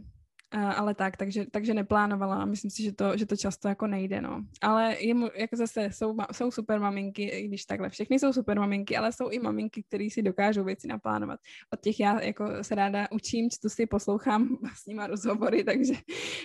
Uh, 0.56 0.80
ale 0.80 0.96
tak, 0.96 1.18
takže, 1.18 1.46
takže 1.52 1.74
neplánovala 1.74 2.46
myslím 2.46 2.72
si, 2.72 2.84
že 2.84 2.92
to, 2.92 3.18
že 3.18 3.26
to 3.26 3.36
často 3.36 3.68
jako 3.68 3.88
nejde, 3.88 4.22
no. 4.22 4.44
Ale 4.62 4.96
je 5.00 5.16
jako 5.36 5.56
zase 5.56 5.90
jsou, 5.92 6.16
jsou 6.32 6.52
super 6.52 6.80
maminky, 6.80 7.24
i 7.24 7.48
když 7.48 7.66
takhle, 7.66 7.90
všechny 7.90 8.20
jsou 8.20 8.34
super 8.34 8.60
maminky, 8.60 8.98
ale 8.98 9.12
jsou 9.12 9.30
i 9.30 9.40
maminky, 9.40 9.84
které 9.84 10.08
si 10.12 10.22
dokážou 10.22 10.64
věci 10.64 10.88
naplánovat. 10.88 11.40
Od 11.74 11.80
těch 11.82 12.00
já 12.00 12.22
jako 12.22 12.64
se 12.64 12.76
ráda 12.76 13.08
učím, 13.12 13.50
čtu 13.50 13.70
si, 13.70 13.86
poslouchám 13.86 14.58
s 14.76 14.86
nima 14.86 15.08
rozhovory, 15.08 15.64
takže, 15.64 15.94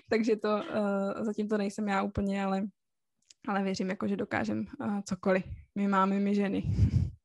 takže 0.08 0.36
to 0.36 0.48
uh, 0.48 1.24
zatím 1.24 1.48
to 1.48 1.58
nejsem 1.58 1.88
já 1.88 2.02
úplně, 2.02 2.44
ale 2.44 2.66
ale 3.46 3.62
věřím, 3.62 3.90
jako, 3.90 4.08
že 4.08 4.16
dokážem 4.16 4.66
uh, 4.80 5.00
cokoliv. 5.00 5.44
My 5.74 5.88
máme, 5.88 6.20
my 6.20 6.34
ženy. 6.34 6.64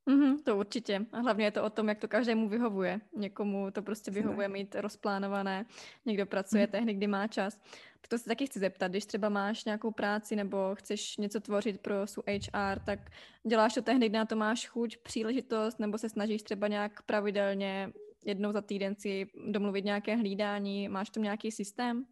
Mm-hmm, 0.08 0.44
to 0.44 0.58
určitě. 0.58 1.06
A 1.12 1.20
hlavně 1.20 1.46
je 1.46 1.52
to 1.52 1.64
o 1.64 1.70
tom, 1.70 1.90
jak 1.90 2.00
to 2.00 2.08
každému 2.08 2.50
vyhovuje. 2.50 3.02
Někomu 3.18 3.72
to 3.72 3.82
prostě 3.82 4.12
vyhovuje 4.12 4.48
mít 4.48 4.76
rozplánované, 4.76 5.66
někdo 6.06 6.26
pracuje 6.26 6.64
mm. 6.64 6.72
tehdy, 6.72 6.94
kdy 6.94 7.08
má 7.08 7.28
čas. 7.28 7.56
Tak 8.02 8.08
to 8.08 8.18
se 8.18 8.26
taky 8.26 8.46
chci 8.46 8.60
zeptat, 8.60 8.88
když 8.88 9.06
třeba 9.06 9.30
máš 9.30 9.66
nějakou 9.66 9.92
práci 9.92 10.36
nebo 10.36 10.76
chceš 10.76 11.18
něco 11.18 11.40
tvořit 11.40 11.82
pro 11.82 12.08
SU 12.08 12.22
HR, 12.28 12.80
tak 12.86 13.00
děláš 13.48 13.74
to 13.74 13.82
tehdy, 13.82 14.10
kdy 14.10 14.18
na 14.18 14.26
to 14.26 14.36
máš 14.36 14.68
chuť, 14.68 14.98
příležitost, 14.98 15.80
nebo 15.80 15.98
se 15.98 16.10
snažíš 16.10 16.44
třeba 16.44 16.68
nějak 16.68 17.02
pravidelně 17.02 17.92
jednou 18.26 18.52
za 18.52 18.62
týden 18.62 18.96
si 18.96 19.28
domluvit 19.48 19.86
nějaké 19.86 20.16
hlídání, 20.16 20.90
máš 20.90 21.10
tam 21.10 21.24
nějaký 21.24 21.52
systém? 21.52 22.06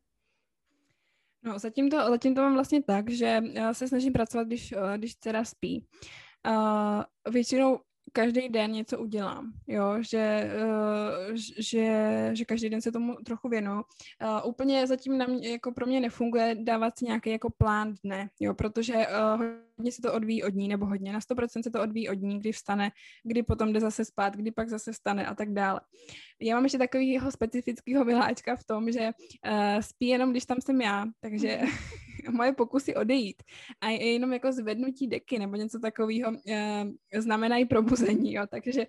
No, 1.43 1.59
zatím 1.59 1.89
to, 1.89 1.97
zatím 2.09 2.35
to 2.35 2.41
mám 2.41 2.53
vlastně 2.53 2.83
tak, 2.83 3.09
že 3.09 3.41
se 3.71 3.87
snažím 3.87 4.13
pracovat, 4.13 4.47
když, 4.47 4.73
když 4.97 5.15
dcera 5.15 5.43
spí. 5.45 5.85
Uh, 6.47 7.03
většinou 7.33 7.79
každý 8.13 8.49
den 8.49 8.71
něco 8.71 8.99
udělám, 8.99 9.53
jo, 9.67 9.97
že, 9.99 10.51
uh, 10.65 11.35
že, 11.59 12.29
že 12.33 12.45
každý 12.45 12.69
den 12.69 12.81
se 12.81 12.91
tomu 12.91 13.15
trochu 13.25 13.49
věnu. 13.49 13.73
Uh, 13.73 14.49
úplně 14.49 14.87
zatím 14.87 15.17
na 15.17 15.25
mě, 15.25 15.49
jako 15.49 15.71
pro 15.71 15.85
mě 15.85 15.99
nefunguje 15.99 16.55
dávat 16.59 16.97
si 16.97 17.05
nějaký 17.05 17.29
jako 17.29 17.49
plán 17.49 17.93
dne, 18.03 18.29
jo, 18.39 18.53
protože 18.53 18.93
uh, 18.93 19.43
hodně 19.77 19.91
se 19.91 20.01
to 20.01 20.13
odvíjí 20.13 20.43
od 20.43 20.53
ní, 20.53 20.67
nebo 20.67 20.85
hodně, 20.85 21.13
na 21.13 21.19
100% 21.19 21.63
se 21.63 21.71
to 21.71 21.81
odvíjí 21.81 22.09
od 22.09 22.21
ní, 22.21 22.39
kdy 22.39 22.51
vstane, 22.51 22.91
kdy 23.23 23.43
potom 23.43 23.73
jde 23.73 23.79
zase 23.79 24.05
spát, 24.05 24.35
kdy 24.35 24.51
pak 24.51 24.69
zase 24.69 24.91
vstane 24.91 25.25
a 25.25 25.35
tak 25.35 25.53
dále. 25.53 25.81
Já 26.39 26.55
mám 26.55 26.63
ještě 26.63 26.77
takového 26.77 27.31
specifického 27.31 28.05
vyláčka 28.05 28.55
v 28.55 28.63
tom, 28.63 28.91
že 28.91 29.09
uh, 29.09 29.81
spí 29.81 30.07
jenom, 30.07 30.31
když 30.31 30.45
tam 30.45 30.61
jsem 30.61 30.81
já, 30.81 31.05
takže. 31.21 31.59
moje 32.31 32.53
pokusy 32.53 32.95
odejít 32.95 33.43
a 33.81 33.89
jenom 33.89 34.33
jako 34.33 34.51
zvednutí 34.51 35.07
deky 35.07 35.39
nebo 35.39 35.55
něco 35.55 35.79
takového 35.79 36.31
uh, 36.31 36.91
znamenají 37.17 37.65
probuzení, 37.65 38.33
jo, 38.33 38.43
takže, 38.49 38.85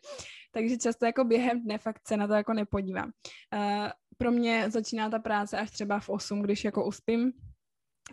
takže 0.53 0.79
často 0.79 1.07
jako 1.07 1.25
během 1.25 1.63
dne 1.63 1.79
fakt 1.79 2.09
se 2.09 2.17
na 2.17 2.27
to 2.27 2.35
jako 2.35 2.53
nepodívám. 2.53 3.11
Uh, 3.55 3.89
pro 4.19 4.31
mě 4.31 4.71
začíná 4.71 5.11
ta 5.11 5.19
práce 5.19 5.59
až 5.59 5.71
třeba 5.71 6.01
v 6.01 6.09
8, 6.09 6.43
když 6.43 6.65
jako 6.65 6.87
uspím 6.87 7.33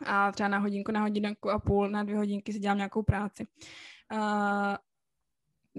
a 0.06 0.32
třeba 0.32 0.50
na 0.50 0.58
hodinku, 0.58 0.92
na 0.92 1.02
hodinku 1.02 1.50
a 1.50 1.60
půl, 1.60 1.90
na 1.90 2.04
dvě 2.04 2.18
hodinky 2.18 2.54
si 2.54 2.60
dělám 2.60 2.78
nějakou 2.78 3.04
práci. 3.04 3.48
Uh, 4.14 4.76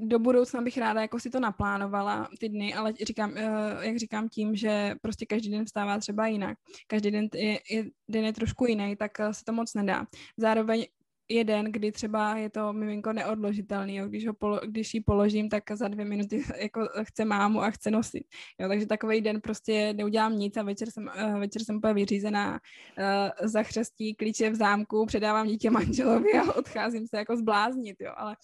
do 0.03 0.19
budoucna 0.19 0.61
bych 0.61 0.79
ráda 0.79 1.01
jako 1.03 1.21
si 1.21 1.31
to 1.31 1.41
naplánovala 1.41 2.29
ty 2.39 2.49
dny, 2.49 2.75
ale 2.75 2.93
říkám, 3.07 3.31
uh, 3.31 3.37
jak 3.81 3.97
říkám 3.97 4.29
tím, 4.29 4.57
že 4.57 4.95
prostě 5.03 5.27
každý 5.27 5.51
den 5.51 5.65
vstává 5.65 5.99
třeba 5.99 6.27
jinak. 6.27 6.59
Každý 6.87 7.11
den 7.11 7.29
je, 7.35 7.61
je, 7.71 7.85
den 8.09 8.25
je 8.25 8.33
trošku 8.33 8.67
jiný, 8.67 8.97
tak 8.97 9.13
uh, 9.21 9.31
se 9.31 9.45
to 9.45 9.53
moc 9.53 9.75
nedá. 9.75 10.07
Zároveň 10.37 10.87
je 11.29 11.45
den, 11.45 11.65
kdy 11.65 11.93
třeba 11.93 12.37
je 12.37 12.51
to 12.51 12.73
miminko 12.73 13.13
neodložitelný, 13.13 13.97
jo. 13.97 14.09
Když, 14.09 14.27
ho 14.27 14.35
polo, 14.35 14.61
když 14.67 14.95
ji 14.95 15.01
položím, 15.01 15.49
tak 15.49 15.65
za 15.73 15.89
dvě 15.89 16.05
minuty 16.05 16.45
jako 16.57 16.89
chce 17.03 17.25
mámu 17.25 17.63
a 17.63 17.71
chce 17.71 17.91
nosit. 17.91 18.25
Jo. 18.59 18.69
Takže 18.69 18.87
takový 18.87 19.21
den 19.21 19.41
prostě 19.41 19.93
neudělám 19.93 20.39
nic 20.39 20.57
a 20.57 20.63
večer 20.63 20.91
jsem, 20.91 21.11
uh, 21.25 21.41
večer 21.41 21.65
jsem 21.65 21.77
úplně 21.77 21.95
vyřízená 21.95 22.53
uh, 22.53 23.49
za 23.49 23.63
chřestí, 23.63 24.15
klíče 24.15 24.51
v 24.51 24.55
zámku, 24.55 25.07
předávám 25.07 25.47
dítě 25.47 25.71
manželovi 25.71 26.33
a 26.33 26.53
odcházím 26.53 27.07
se 27.07 27.17
jako 27.17 27.37
zbláznit, 27.37 27.97
jo. 28.01 28.13
Ale, 28.17 28.37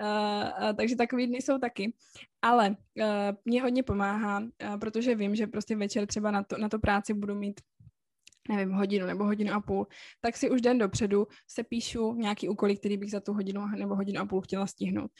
uh, 0.00 0.76
takže 0.76 0.96
takový 0.96 1.26
dny 1.26 1.38
jsou 1.38 1.58
taky. 1.58 1.92
Ale 2.42 2.76
mě 3.44 3.62
hodně 3.62 3.82
pomáhá, 3.82 4.42
protože 4.80 5.14
vím, 5.14 5.36
že 5.36 5.46
prostě 5.46 5.76
večer 5.76 6.06
třeba 6.06 6.30
na 6.30 6.42
to, 6.42 6.58
na 6.58 6.68
to 6.68 6.78
práci 6.78 7.14
budu 7.14 7.34
mít 7.34 7.60
nevím, 8.48 8.70
hodinu 8.72 9.06
nebo 9.06 9.24
hodinu 9.24 9.52
a 9.52 9.60
půl, 9.60 9.86
tak 10.20 10.36
si 10.36 10.50
už 10.50 10.60
den 10.60 10.78
dopředu 10.78 11.26
se 11.46 11.64
píšu 11.64 12.14
nějaký 12.14 12.48
úkoly, 12.48 12.76
který 12.76 12.96
bych 12.96 13.10
za 13.10 13.20
tu 13.20 13.32
hodinu 13.32 13.66
nebo 13.66 13.94
hodinu 13.94 14.20
a 14.20 14.26
půl 14.26 14.40
chtěla 14.40 14.66
stihnout. 14.66 15.10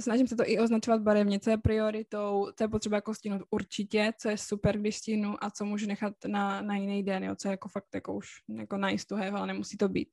Snažím 0.00 0.26
se 0.26 0.36
to 0.36 0.42
i 0.46 0.58
označovat 0.58 1.02
barevně, 1.02 1.40
co 1.40 1.50
je 1.50 1.58
prioritou, 1.58 2.48
co 2.56 2.64
je 2.64 2.68
potřeba 2.68 2.96
jako 2.96 3.14
stihnout 3.14 3.42
určitě, 3.50 4.12
co 4.18 4.28
je 4.28 4.38
super, 4.38 4.78
když 4.78 4.96
stihnu 4.96 5.44
a 5.44 5.50
co 5.50 5.64
můžu 5.64 5.86
nechat 5.86 6.14
na, 6.26 6.62
na 6.62 6.76
jiný 6.76 7.02
den, 7.02 7.24
jo, 7.24 7.34
co 7.34 7.48
je 7.48 7.50
jako 7.50 7.68
fakt 7.68 7.94
jako 7.94 8.14
už 8.14 8.28
jako 8.58 8.76
nice 8.76 9.06
to 9.06 9.16
have, 9.16 9.30
ale 9.30 9.46
nemusí 9.46 9.76
to 9.76 9.88
být. 9.88 10.08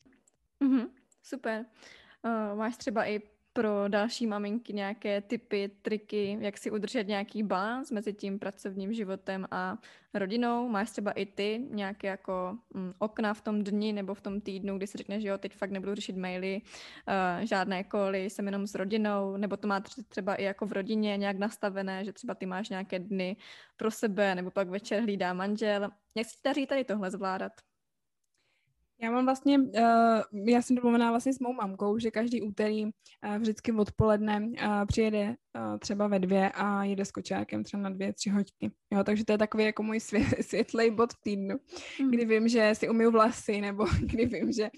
Mm-hmm, 0.64 0.88
super. 1.24 1.66
Uh, 2.26 2.58
máš 2.58 2.78
třeba 2.78 3.10
i 3.10 3.22
pro 3.54 3.88
další 3.88 4.28
maminky 4.28 4.74
nějaké 4.74 5.22
typy, 5.22 5.72
triky, 5.82 6.38
jak 6.42 6.58
si 6.58 6.72
udržet 6.72 7.08
nějaký 7.08 7.44
balans 7.44 7.92
mezi 7.92 8.14
tím 8.14 8.40
pracovním 8.40 8.94
životem 8.94 9.48
a 9.52 9.78
rodinou? 10.14 10.70
Máš 10.70 10.92
třeba 10.92 11.12
i 11.12 11.26
ty 11.26 11.68
nějaké 11.70 12.08
jako 12.08 12.58
mm, 12.74 12.94
okna 13.00 13.34
v 13.34 13.42
tom 13.42 13.64
dni 13.64 13.94
nebo 13.94 14.14
v 14.14 14.22
tom 14.22 14.42
týdnu, 14.42 14.78
kdy 14.78 14.88
si 14.88 14.98
řekneš, 14.98 15.22
že 15.22 15.28
jo, 15.28 15.38
teď 15.38 15.56
fakt 15.56 15.72
nebudu 15.72 15.96
řešit 15.96 16.18
maily, 16.18 16.62
uh, 16.62 17.46
žádné 17.46 17.84
koly, 17.84 18.30
jsem 18.30 18.46
jenom 18.46 18.68
s 18.68 18.76
rodinou, 18.76 19.38
nebo 19.38 19.58
to 19.58 19.68
má 19.68 19.80
třeba 20.10 20.36
i 20.36 20.44
jako 20.44 20.66
v 20.66 20.72
rodině 20.72 21.18
nějak 21.18 21.38
nastavené, 21.38 22.06
že 22.06 22.14
třeba 22.14 22.36
ty 22.36 22.46
máš 22.46 22.70
nějaké 22.70 23.00
dny 23.00 23.38
pro 23.78 23.92
sebe, 23.92 24.36
nebo 24.36 24.52
pak 24.52 24.70
večer 24.70 25.02
hlídá 25.02 25.34
manžel. 25.34 25.90
Jak 26.16 26.28
si 26.28 26.38
daří 26.46 26.68
tady 26.68 26.84
tohle 26.84 27.12
zvládat? 27.12 27.52
Já 29.02 29.12
mám 29.12 29.26
vlastně, 29.26 29.60
uh, 29.60 30.48
já 30.50 30.62
jsem 30.62 30.76
domluvená 30.76 31.10
vlastně 31.10 31.34
s 31.34 31.40
mou 31.40 31.54
mamkou, 31.54 31.98
že 32.00 32.12
každý 32.12 32.42
úterý 32.42 32.86
uh, 32.86 32.92
vždycky 33.38 33.72
odpoledne 33.72 34.42
uh, 34.42 34.86
přijede 34.86 35.36
třeba 35.80 36.08
ve 36.08 36.20
dvě 36.20 36.52
a 36.52 36.84
jede 36.84 37.06
s 37.06 37.12
kočákem 37.12 37.64
třeba 37.64 37.84
na 37.84 37.90
dvě, 37.90 38.14
tři 38.14 38.30
hoďky. 38.30 38.72
Jo, 38.94 39.04
takže 39.04 39.26
to 39.26 39.32
je 39.32 39.38
takový 39.38 39.64
jako 39.64 39.84
můj 39.84 40.00
svě, 40.00 40.26
světlej 40.42 40.92
bod 40.92 41.14
v 41.14 41.22
týdnu, 41.22 41.56
mm. 42.02 42.12
kdy 42.12 42.26
vím, 42.26 42.48
že 42.48 42.72
si 42.76 42.90
umiju 42.90 43.12
vlasy, 43.12 43.62
nebo 43.62 43.86
kdy 44.02 44.26
vím, 44.26 44.52
že, 44.52 44.70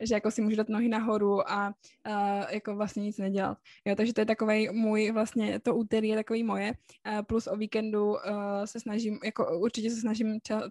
že 0.00 0.14
jako 0.14 0.30
si 0.30 0.42
můžu 0.42 0.56
dát 0.56 0.68
nohy 0.68 0.88
nahoru 0.88 1.50
a 1.50 1.68
uh, 1.68 2.44
jako 2.50 2.76
vlastně 2.76 3.02
nic 3.02 3.18
nedělat. 3.18 3.58
Jo, 3.84 3.94
takže 3.94 4.12
to 4.12 4.20
je 4.20 4.26
takový 4.26 4.68
můj 4.72 5.10
vlastně, 5.10 5.60
to 5.60 5.76
úterý 5.76 6.08
je 6.08 6.16
takový 6.16 6.42
moje, 6.42 6.72
uh, 7.12 7.22
plus 7.22 7.46
o 7.46 7.56
víkendu 7.56 8.10
uh, 8.10 8.16
se 8.64 8.80
snažím, 8.80 9.18
jako 9.24 9.58
určitě 9.58 9.90
se 9.90 10.00
snažím 10.00 10.38
čas, 10.42 10.62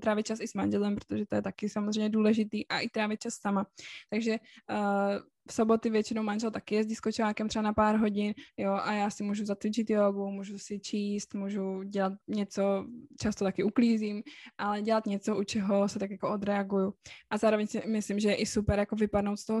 trávit 0.00 0.26
čas 0.26 0.40
i 0.40 0.48
s 0.48 0.54
manželem, 0.54 0.94
protože 0.94 1.26
to 1.26 1.34
je 1.34 1.42
taky 1.42 1.68
samozřejmě 1.68 2.08
důležitý 2.08 2.68
a 2.68 2.80
i 2.80 2.88
trávit 2.88 3.20
čas 3.20 3.34
sama. 3.34 3.66
Takže 4.10 4.38
uh, 4.70 5.18
v 5.50 5.52
soboty 5.52 5.90
většinou 5.90 6.22
manžel 6.22 6.50
taky 6.50 6.74
jezdí 6.74 6.94
s 6.94 7.00
kočákem 7.00 7.48
třeba 7.48 7.62
na 7.62 7.72
pár 7.72 7.96
hodin, 7.96 8.34
jo, 8.58 8.72
a 8.72 8.92
já 8.92 9.10
si 9.10 9.22
můžu 9.22 9.44
zatvičit 9.44 9.90
jogu, 9.90 10.30
můžu 10.30 10.58
si 10.58 10.80
číst, 10.80 11.34
můžu 11.34 11.82
dělat 11.82 12.12
něco, 12.28 12.86
často 13.20 13.44
taky 13.44 13.64
uklízím, 13.64 14.22
ale 14.58 14.82
dělat 14.82 15.06
něco, 15.06 15.36
u 15.36 15.44
čeho 15.44 15.88
se 15.88 15.98
tak 15.98 16.10
jako 16.10 16.30
odreaguju. 16.30 16.92
A 17.30 17.38
zároveň 17.38 17.66
si 17.66 17.82
myslím, 17.86 18.20
že 18.20 18.28
je 18.28 18.34
i 18.34 18.46
super 18.46 18.78
jako 18.78 18.96
vypadnout 18.96 19.36
z 19.36 19.44
toho 19.44 19.60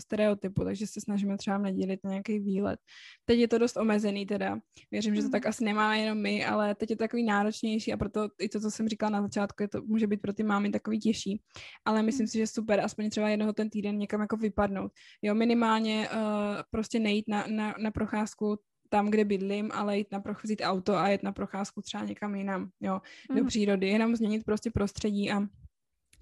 stereotypu, 0.00 0.64
takže 0.64 0.86
se 0.86 1.00
snažíme 1.00 1.36
třeba 1.36 1.58
nedělit 1.58 2.00
na 2.04 2.10
nějaký 2.10 2.38
výlet. 2.38 2.80
Teď 3.24 3.38
je 3.38 3.48
to 3.48 3.58
dost 3.58 3.76
omezený 3.76 4.26
teda, 4.26 4.58
věřím, 4.90 5.14
že 5.14 5.22
to 5.22 5.28
tak 5.28 5.42
mhm. 5.42 5.48
asi 5.48 5.64
nemáme 5.64 5.98
jenom 5.98 6.22
my, 6.22 6.46
ale 6.46 6.74
teď 6.74 6.90
je 6.90 6.96
to 6.96 7.04
takový 7.04 7.24
náročnější 7.24 7.92
a 7.92 7.96
proto 7.96 8.28
i 8.40 8.48
to, 8.48 8.60
co 8.60 8.70
jsem 8.70 8.88
říkala 8.88 9.10
na 9.10 9.22
začátku, 9.22 9.62
je 9.62 9.68
to 9.68 9.82
může 9.82 10.06
být 10.06 10.20
pro 10.20 10.32
ty 10.32 10.42
mámy 10.42 10.70
takový 10.70 10.98
těžší, 10.98 11.42
ale 11.84 12.02
myslím 12.02 12.24
mhm. 12.24 12.28
si, 12.28 12.38
že 12.38 12.46
super, 12.46 12.80
aspoň 12.80 13.10
třeba 13.10 13.28
jednoho 13.28 13.52
ten 13.52 13.70
týden 13.70 13.98
někam 13.98 14.20
jako 14.20 14.36
vypadnout 14.36 14.92
Jo, 15.22 15.34
minimálně 15.34 16.08
uh, 16.08 16.22
prostě 16.70 16.98
nejít 16.98 17.28
na, 17.28 17.44
na, 17.46 17.74
na 17.78 17.90
procházku 17.90 18.58
tam, 18.88 19.10
kde 19.10 19.24
bydlím, 19.24 19.70
ale 19.74 19.98
jít 19.98 20.12
na 20.12 20.20
procházku, 20.20 20.62
auto 20.62 20.96
a 20.96 21.08
jet 21.08 21.22
na 21.22 21.32
procházku 21.32 21.82
třeba 21.82 22.04
někam 22.04 22.34
jinam, 22.34 22.70
jo, 22.80 23.00
mm. 23.30 23.36
do 23.36 23.42
mhm. 23.42 23.48
přírody, 23.48 23.88
jenom 23.88 24.16
změnit 24.16 24.44
prostě 24.44 24.70
prostředí 24.70 25.32
a 25.32 25.40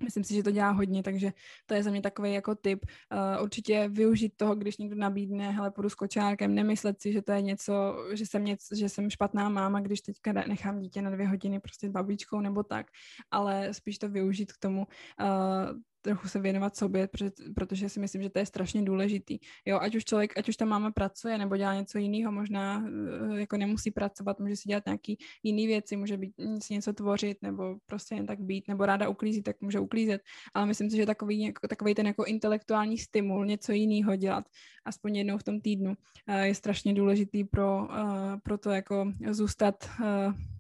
Myslím 0.02 0.24
si, 0.24 0.34
že 0.34 0.42
to 0.42 0.50
dělá 0.50 0.70
hodně, 0.70 1.02
takže 1.02 1.32
to 1.66 1.74
je 1.74 1.82
za 1.82 1.90
mě 1.90 2.02
takový 2.02 2.32
jako 2.32 2.54
tip. 2.54 2.84
Uh, 3.12 3.42
určitě 3.42 3.88
využít 3.88 4.32
toho, 4.36 4.54
když 4.54 4.78
někdo 4.78 4.96
nabídne, 4.96 5.50
hele, 5.50 5.70
půjdu 5.70 5.88
s 5.88 5.94
kočárkem, 5.94 6.54
nemyslet 6.54 7.02
si, 7.02 7.12
že 7.12 7.22
to 7.22 7.32
je 7.32 7.42
něco, 7.42 7.96
že 8.12 8.26
jsem, 8.26 8.44
něco, 8.44 8.74
že 8.76 8.88
jsem 8.88 9.10
špatná 9.10 9.48
máma, 9.48 9.80
když 9.80 10.00
teďka 10.00 10.32
nechám 10.32 10.80
dítě 10.80 11.02
na 11.02 11.10
dvě 11.10 11.28
hodiny 11.28 11.60
prostě 11.60 11.88
s 11.88 11.90
babičkou 11.90 12.40
nebo 12.40 12.62
tak, 12.62 12.86
ale 13.30 13.74
spíš 13.74 13.98
to 13.98 14.08
využít 14.08 14.52
k 14.52 14.58
tomu, 14.58 14.86
uh, 15.20 15.78
trochu 16.02 16.28
se 16.28 16.40
věnovat 16.40 16.76
sobě, 16.76 17.08
protože, 17.54 17.88
si 17.88 18.00
myslím, 18.00 18.22
že 18.22 18.30
to 18.30 18.38
je 18.38 18.46
strašně 18.46 18.82
důležitý. 18.82 19.38
Jo, 19.66 19.78
ať 19.80 19.94
už 19.94 20.04
člověk, 20.04 20.38
ať 20.38 20.48
už 20.48 20.56
tam 20.56 20.68
máma 20.68 20.90
pracuje 20.90 21.38
nebo 21.38 21.56
dělá 21.56 21.74
něco 21.74 21.98
jiného, 21.98 22.32
možná 22.32 22.84
eh, 22.86 23.40
jako 23.40 23.56
nemusí 23.56 23.90
pracovat, 23.90 24.40
může 24.40 24.56
si 24.56 24.68
dělat 24.68 24.86
nějaký 24.86 25.18
jiný 25.42 25.66
věci, 25.66 25.96
může 25.96 26.16
být, 26.16 26.34
mm, 26.38 26.60
si 26.60 26.74
něco 26.74 26.92
tvořit 26.92 27.42
nebo 27.42 27.76
prostě 27.86 28.14
jen 28.14 28.26
tak 28.26 28.40
být, 28.40 28.68
nebo 28.68 28.86
ráda 28.86 29.08
uklízit, 29.08 29.44
tak 29.44 29.60
může 29.60 29.80
uklízet. 29.80 30.22
Ale 30.54 30.66
myslím 30.66 30.90
si, 30.90 30.96
že 30.96 31.06
takový, 31.06 31.42
jako, 31.42 31.68
takový 31.68 31.94
ten 31.94 32.06
jako 32.06 32.24
intelektuální 32.24 32.98
stimul, 32.98 33.46
něco 33.46 33.72
jiného 33.72 34.16
dělat, 34.16 34.44
aspoň 34.84 35.16
jednou 35.16 35.38
v 35.38 35.44
tom 35.44 35.60
týdnu, 35.60 35.94
eh, 36.26 36.46
je 36.46 36.54
strašně 36.54 36.94
důležitý 36.94 37.44
pro, 37.44 37.88
eh, 37.94 38.36
pro 38.42 38.58
to 38.58 38.70
jako 38.70 39.12
zůstat 39.30 39.88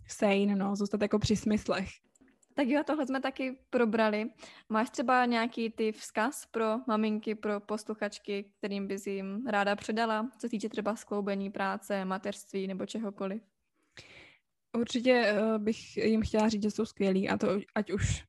sane, 0.08 0.56
no, 0.56 0.76
zůstat 0.76 1.02
jako 1.02 1.18
při 1.18 1.36
smyslech. 1.36 1.88
Tak 2.58 2.68
jo, 2.68 2.82
tohle 2.86 3.06
jsme 3.06 3.20
taky 3.20 3.58
probrali. 3.70 4.30
Máš 4.68 4.90
třeba 4.90 5.24
nějaký 5.24 5.70
ty 5.70 5.92
vzkaz 5.92 6.46
pro 6.46 6.64
maminky, 6.86 7.34
pro 7.34 7.60
posluchačky, 7.60 8.44
kterým 8.58 8.86
bys 8.86 9.06
jim 9.06 9.46
ráda 9.46 9.76
předala, 9.76 10.30
co 10.38 10.48
týče 10.48 10.68
třeba 10.68 10.96
skloubení 10.96 11.50
práce, 11.50 12.04
mateřství 12.04 12.66
nebo 12.66 12.86
čehokoliv? 12.86 13.42
Určitě 14.78 15.32
uh, 15.32 15.58
bych 15.58 15.96
jim 15.96 16.22
chtěla 16.22 16.48
říct, 16.48 16.62
že 16.62 16.70
jsou 16.70 16.84
skvělí 16.84 17.28
a 17.28 17.38
to 17.38 17.48
ať 17.74 17.92
už 17.92 18.24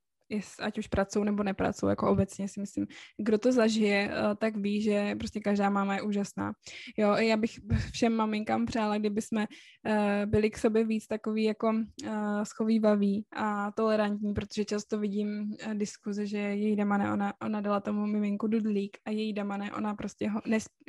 ať 0.59 0.77
už 0.77 0.87
pracují 0.87 1.25
nebo 1.25 1.43
nepracují, 1.43 1.89
jako 1.89 2.09
obecně 2.09 2.47
si 2.47 2.59
myslím, 2.59 2.87
kdo 3.17 3.37
to 3.37 3.51
zažije, 3.51 4.11
eh, 4.11 4.35
tak 4.35 4.57
ví, 4.57 4.81
že 4.81 5.15
prostě 5.15 5.39
každá 5.39 5.69
máma 5.69 5.95
je 5.95 6.01
úžasná. 6.01 6.53
Jo, 6.97 7.15
já 7.15 7.37
bych 7.37 7.59
všem 7.91 8.15
maminkám 8.15 8.65
přála, 8.65 8.97
kdyby 8.97 9.21
jsme 9.21 9.47
eh, 9.85 10.25
byli 10.25 10.49
k 10.49 10.57
sobě 10.57 10.85
víc 10.85 11.07
takový 11.07 11.43
jako 11.43 11.73
eh, 12.05 12.45
schovývaví 12.45 13.25
a 13.35 13.71
tolerantní, 13.71 14.33
protože 14.33 14.65
často 14.65 14.99
vidím 14.99 15.55
diskuze, 15.73 16.25
že 16.25 16.37
její 16.37 16.75
damane, 16.75 17.13
ona, 17.13 17.33
ona 17.41 17.61
dala 17.61 17.79
tomu 17.79 18.05
miminku 18.05 18.47
dudlík 18.47 18.97
a 19.05 19.09
její 19.11 19.33
damane, 19.33 19.73
ona 19.73 19.95
prostě 19.95 20.29
ho, 20.29 20.41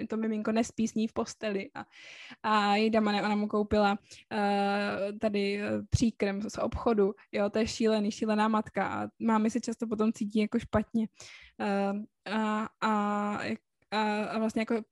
to 0.09 0.16
miminko 0.16 0.53
nespí 0.53 0.88
s 0.88 0.94
ní 0.94 1.09
v 1.09 1.12
posteli 1.12 1.70
a, 1.74 1.85
a 2.42 2.76
její 2.76 2.90
damane, 2.90 3.22
ona 3.22 3.37
mu 3.37 3.48
koupila 3.48 3.98
tady 5.20 5.61
příkrm 5.90 6.40
z 6.42 6.59
obchodu, 6.59 7.14
jo, 7.33 7.50
to 7.50 7.59
je 7.59 7.66
šílený, 7.66 8.11
šílená 8.11 8.48
matka 8.48 8.87
a 8.87 9.09
mámy 9.33 9.51
se 9.51 9.61
často 9.61 9.87
potom 9.87 10.12
cítí 10.12 10.38
jako 10.38 10.59
špatně. 10.59 11.09
Uh, 11.61 12.03
a, 12.35 12.69
a, 12.81 12.90
a, 13.90 14.25
a 14.25 14.38
vlastně 14.38 14.62
jako 14.62 14.83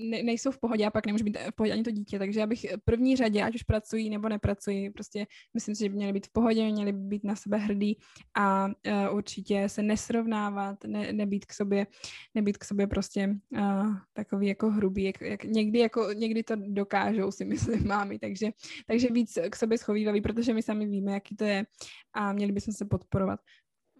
ne, 0.00 0.22
nejsou 0.22 0.50
v 0.50 0.58
pohodě 0.58 0.86
a 0.86 0.90
pak 0.90 1.06
nemůže 1.06 1.24
být 1.24 1.38
v 1.50 1.54
pohodě 1.54 1.72
ani 1.72 1.82
to 1.82 1.90
dítě. 1.90 2.18
Takže 2.18 2.40
já 2.40 2.46
bych 2.46 2.64
v 2.64 2.84
první 2.84 3.16
řadě, 3.16 3.42
ať 3.42 3.54
už 3.54 3.62
pracují 3.62 4.10
nebo 4.10 4.28
nepracují, 4.28 4.90
prostě 4.90 5.26
myslím 5.54 5.74
si, 5.74 5.84
že 5.84 5.88
by 5.88 5.96
měli 5.96 6.12
být 6.12 6.26
v 6.26 6.32
pohodě, 6.32 6.64
měli 6.64 6.92
by 6.92 6.98
být 6.98 7.24
na 7.24 7.36
sebe 7.36 7.56
hrdí 7.56 7.98
a 8.34 8.66
uh, 8.66 8.72
určitě 9.16 9.68
se 9.68 9.82
nesrovnávat, 9.82 10.84
ne, 10.84 11.12
nebýt 11.12 11.44
k 11.44 11.52
sobě, 11.52 11.86
nebýt 12.34 12.58
k 12.58 12.64
sobě 12.64 12.86
prostě 12.86 13.36
uh, 13.50 13.94
takový 14.12 14.46
jako 14.46 14.70
hrubý, 14.70 15.04
jak, 15.04 15.20
jak 15.20 15.44
někdy, 15.44 15.78
jako, 15.78 16.12
někdy 16.12 16.42
to 16.42 16.54
dokážou 16.56 17.30
si 17.30 17.44
myslím 17.44 17.86
mámy, 17.88 18.18
takže, 18.18 18.50
takže 18.86 19.08
víc 19.12 19.38
k 19.50 19.56
sobě 19.56 19.78
schovývavý, 19.78 20.20
protože 20.20 20.54
my 20.54 20.62
sami 20.62 20.86
víme, 20.86 21.12
jaký 21.12 21.36
to 21.36 21.44
je 21.44 21.66
a 22.12 22.32
měli 22.32 22.52
bychom 22.52 22.74
se 22.74 22.84
podporovat. 22.84 23.40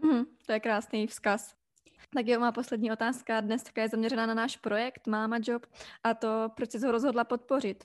Mm, 0.03 0.25
to 0.47 0.53
je 0.53 0.61
krásný 0.61 1.07
vzkaz. 1.07 1.55
Tak 2.15 2.27
jo, 2.27 2.41
má 2.41 2.53
poslední 2.53 2.93
otázka 2.93 3.41
dnes 3.41 3.65
je 3.77 3.89
zaměřená 3.89 4.27
na 4.27 4.35
náš 4.35 4.57
projekt 4.57 5.07
Máma 5.07 5.39
Job 5.43 5.67
a 6.05 6.15
to, 6.15 6.51
proč 6.57 6.71
jsi 6.71 6.87
ho 6.87 6.93
rozhodla 6.93 7.25
podpořit? 7.25 7.85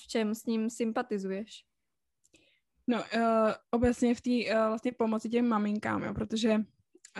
V 0.00 0.06
čem 0.06 0.34
s 0.34 0.46
ním 0.46 0.70
sympatizuješ? 0.70 1.64
No, 2.86 2.98
uh, 2.98 3.52
obecně 3.70 4.14
v 4.14 4.20
té 4.20 4.30
uh, 4.30 4.68
vlastně 4.68 4.92
pomoci 4.92 5.28
těm 5.28 5.48
maminkám, 5.48 6.02
jo, 6.02 6.14
protože 6.14 6.54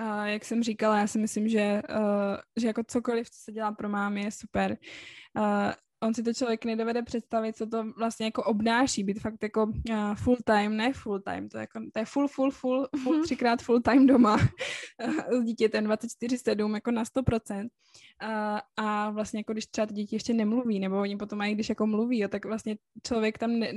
uh, 0.00 0.24
jak 0.24 0.44
jsem 0.44 0.62
říkala, 0.62 0.98
já 0.98 1.06
si 1.06 1.18
myslím, 1.18 1.48
že, 1.48 1.82
uh, 1.90 2.36
že 2.56 2.66
jako 2.66 2.82
cokoliv, 2.86 3.30
co 3.30 3.38
se 3.40 3.52
dělá 3.52 3.72
pro 3.72 3.88
mámy, 3.88 4.22
je 4.22 4.30
super. 4.30 4.78
Uh, 5.38 5.72
on 6.02 6.14
si 6.14 6.22
to 6.22 6.32
člověk 6.32 6.64
nedovede 6.64 7.02
představit, 7.02 7.56
co 7.56 7.66
to 7.66 7.84
vlastně 7.98 8.26
jako 8.26 8.42
obnáší, 8.44 9.04
být 9.04 9.20
fakt 9.20 9.42
jako 9.42 9.64
uh, 9.90 10.14
full 10.14 10.36
time, 10.44 10.76
ne 10.76 10.92
full 10.92 11.20
time, 11.20 11.48
to 11.48 11.58
je, 11.58 11.60
jako, 11.60 11.80
to 11.92 11.98
je 11.98 12.04
full, 12.04 12.28
full, 12.28 12.50
full, 12.50 12.88
full 13.02 13.16
mhm. 13.16 13.24
třikrát 13.24 13.62
full 13.62 13.80
time 13.80 14.06
doma 14.06 14.38
s 15.40 15.44
dítětem 15.44 15.86
24-7 15.86 16.74
jako 16.74 16.90
na 16.90 17.04
100%. 17.04 17.68
Uh, 18.22 18.58
a 18.76 19.10
vlastně 19.10 19.40
jako 19.40 19.52
když 19.52 19.66
třeba 19.66 19.86
ty 19.86 19.94
děti 19.94 20.16
ještě 20.16 20.34
nemluví, 20.34 20.80
nebo 20.80 21.00
oni 21.00 21.16
potom 21.16 21.38
mají, 21.38 21.54
když 21.54 21.68
jako 21.68 21.86
mluví, 21.86 22.18
jo, 22.18 22.28
tak 22.28 22.44
vlastně 22.44 22.76
člověk 23.06 23.38
tam 23.38 23.58
ne, 23.58 23.72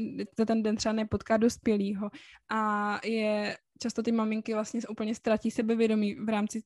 ten 0.46 0.64
den 0.64 0.76
třeba 0.76 0.94
nepotká 0.94 1.38
dospělýho 1.38 2.10
a 2.52 3.00
je 3.06 3.58
často 3.82 4.04
ty 4.04 4.12
maminky 4.12 4.54
vlastně 4.54 4.82
úplně 4.89 5.15
ztratí 5.15 5.52
sebevědomí 5.52 6.15
v 6.15 6.30
rámci 6.30 6.63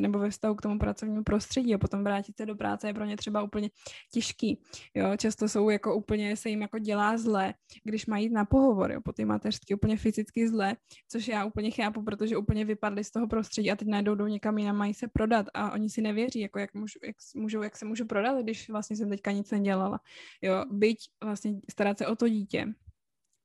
nebo 0.00 0.18
ve 0.18 0.30
vztahu 0.30 0.54
k 0.54 0.62
tomu 0.62 0.78
pracovnímu 0.78 1.22
prostředí 1.22 1.74
a 1.74 1.78
potom 1.78 2.04
vrátit 2.04 2.36
se 2.36 2.46
do 2.46 2.56
práce 2.56 2.86
je 2.86 2.94
pro 2.94 3.04
ně 3.04 3.16
třeba 3.16 3.42
úplně 3.42 3.70
těžký. 4.12 4.62
Jo? 4.94 5.16
Často 5.16 5.48
jsou 5.48 5.70
jako 5.70 5.94
úplně, 5.94 6.36
se 6.36 6.48
jim 6.48 6.62
jako 6.62 6.78
dělá 6.78 7.18
zle, 7.18 7.54
když 7.84 8.06
mají 8.06 8.24
jít 8.24 8.32
na 8.32 8.44
pohovor, 8.44 8.92
jo? 8.92 9.00
po 9.00 9.12
ty 9.12 9.24
mateřský 9.24 9.74
úplně 9.74 9.96
fyzicky 9.96 10.48
zle, 10.48 10.76
což 11.08 11.28
já 11.28 11.44
úplně 11.44 11.70
chápu, 11.70 12.02
protože 12.02 12.36
úplně 12.36 12.64
vypadly 12.64 13.04
z 13.04 13.10
toho 13.10 13.26
prostředí 13.26 13.70
a 13.70 13.76
teď 13.76 13.88
najdou 13.88 14.14
do 14.14 14.26
někam 14.26 14.58
jinam, 14.58 14.76
mají 14.76 14.94
se 14.94 15.08
prodat 15.08 15.46
a 15.54 15.72
oni 15.72 15.90
si 15.90 16.02
nevěří, 16.02 16.40
jako 16.40 16.58
jak, 16.58 16.74
můžu, 16.74 16.98
jak, 17.06 17.16
můžou, 17.34 17.62
jak 17.62 17.76
se 17.76 17.84
můžu 17.84 18.06
prodat, 18.06 18.42
když 18.42 18.70
vlastně 18.70 18.96
jsem 18.96 19.08
teďka 19.08 19.32
nic 19.32 19.50
nedělala. 19.50 20.00
Jo? 20.42 20.64
Byť 20.70 20.98
vlastně 21.24 21.60
starat 21.70 21.98
se 21.98 22.06
o 22.06 22.16
to 22.16 22.28
dítě, 22.28 22.66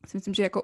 si 0.07 0.17
myslím, 0.17 0.33
že 0.33 0.43
jako 0.43 0.63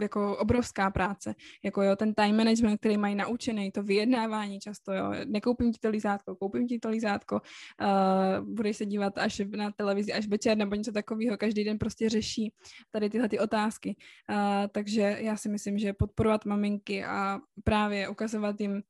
jako 0.00 0.36
obrovská 0.36 0.90
práce, 0.90 1.34
jako 1.64 1.82
jo, 1.82 1.96
ten 1.96 2.14
time 2.14 2.36
management, 2.36 2.78
který 2.78 2.96
mají 2.96 3.14
naučený, 3.14 3.72
to 3.72 3.82
vyjednávání 3.82 4.60
často, 4.60 4.92
jo, 4.92 5.12
nekoupím 5.24 5.72
ti 5.72 5.78
to 5.78 5.88
lízátko, 5.88 6.36
koupím 6.36 6.66
ti 6.68 6.78
to 6.78 6.88
lízátko, 6.88 7.40
uh, 7.80 8.48
budeš 8.54 8.76
se 8.76 8.86
dívat 8.86 9.18
až 9.18 9.42
na 9.56 9.70
televizi 9.70 10.12
až 10.12 10.26
večer 10.26 10.56
nebo 10.56 10.74
něco 10.74 10.92
takového, 10.92 11.36
každý 11.36 11.64
den 11.64 11.78
prostě 11.78 12.08
řeší 12.08 12.52
tady 12.90 13.10
tyhle 13.10 13.28
ty 13.28 13.38
otázky, 13.38 13.96
uh, 14.30 14.36
takže 14.72 15.16
já 15.20 15.36
si 15.36 15.48
myslím, 15.48 15.78
že 15.78 15.92
podporovat 15.92 16.44
maminky 16.44 17.04
a 17.04 17.40
právě 17.64 18.08
ukazovat 18.08 18.60
jim 18.60 18.72
uh, 18.72 18.80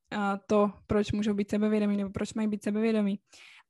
to, 0.47 0.73
proč 0.87 1.12
můžou 1.12 1.35
být 1.35 1.51
sebevědomí 1.51 1.97
nebo 1.97 2.11
proč 2.11 2.35
mají 2.35 2.49
být 2.49 2.65
sebevědomí 2.65 3.19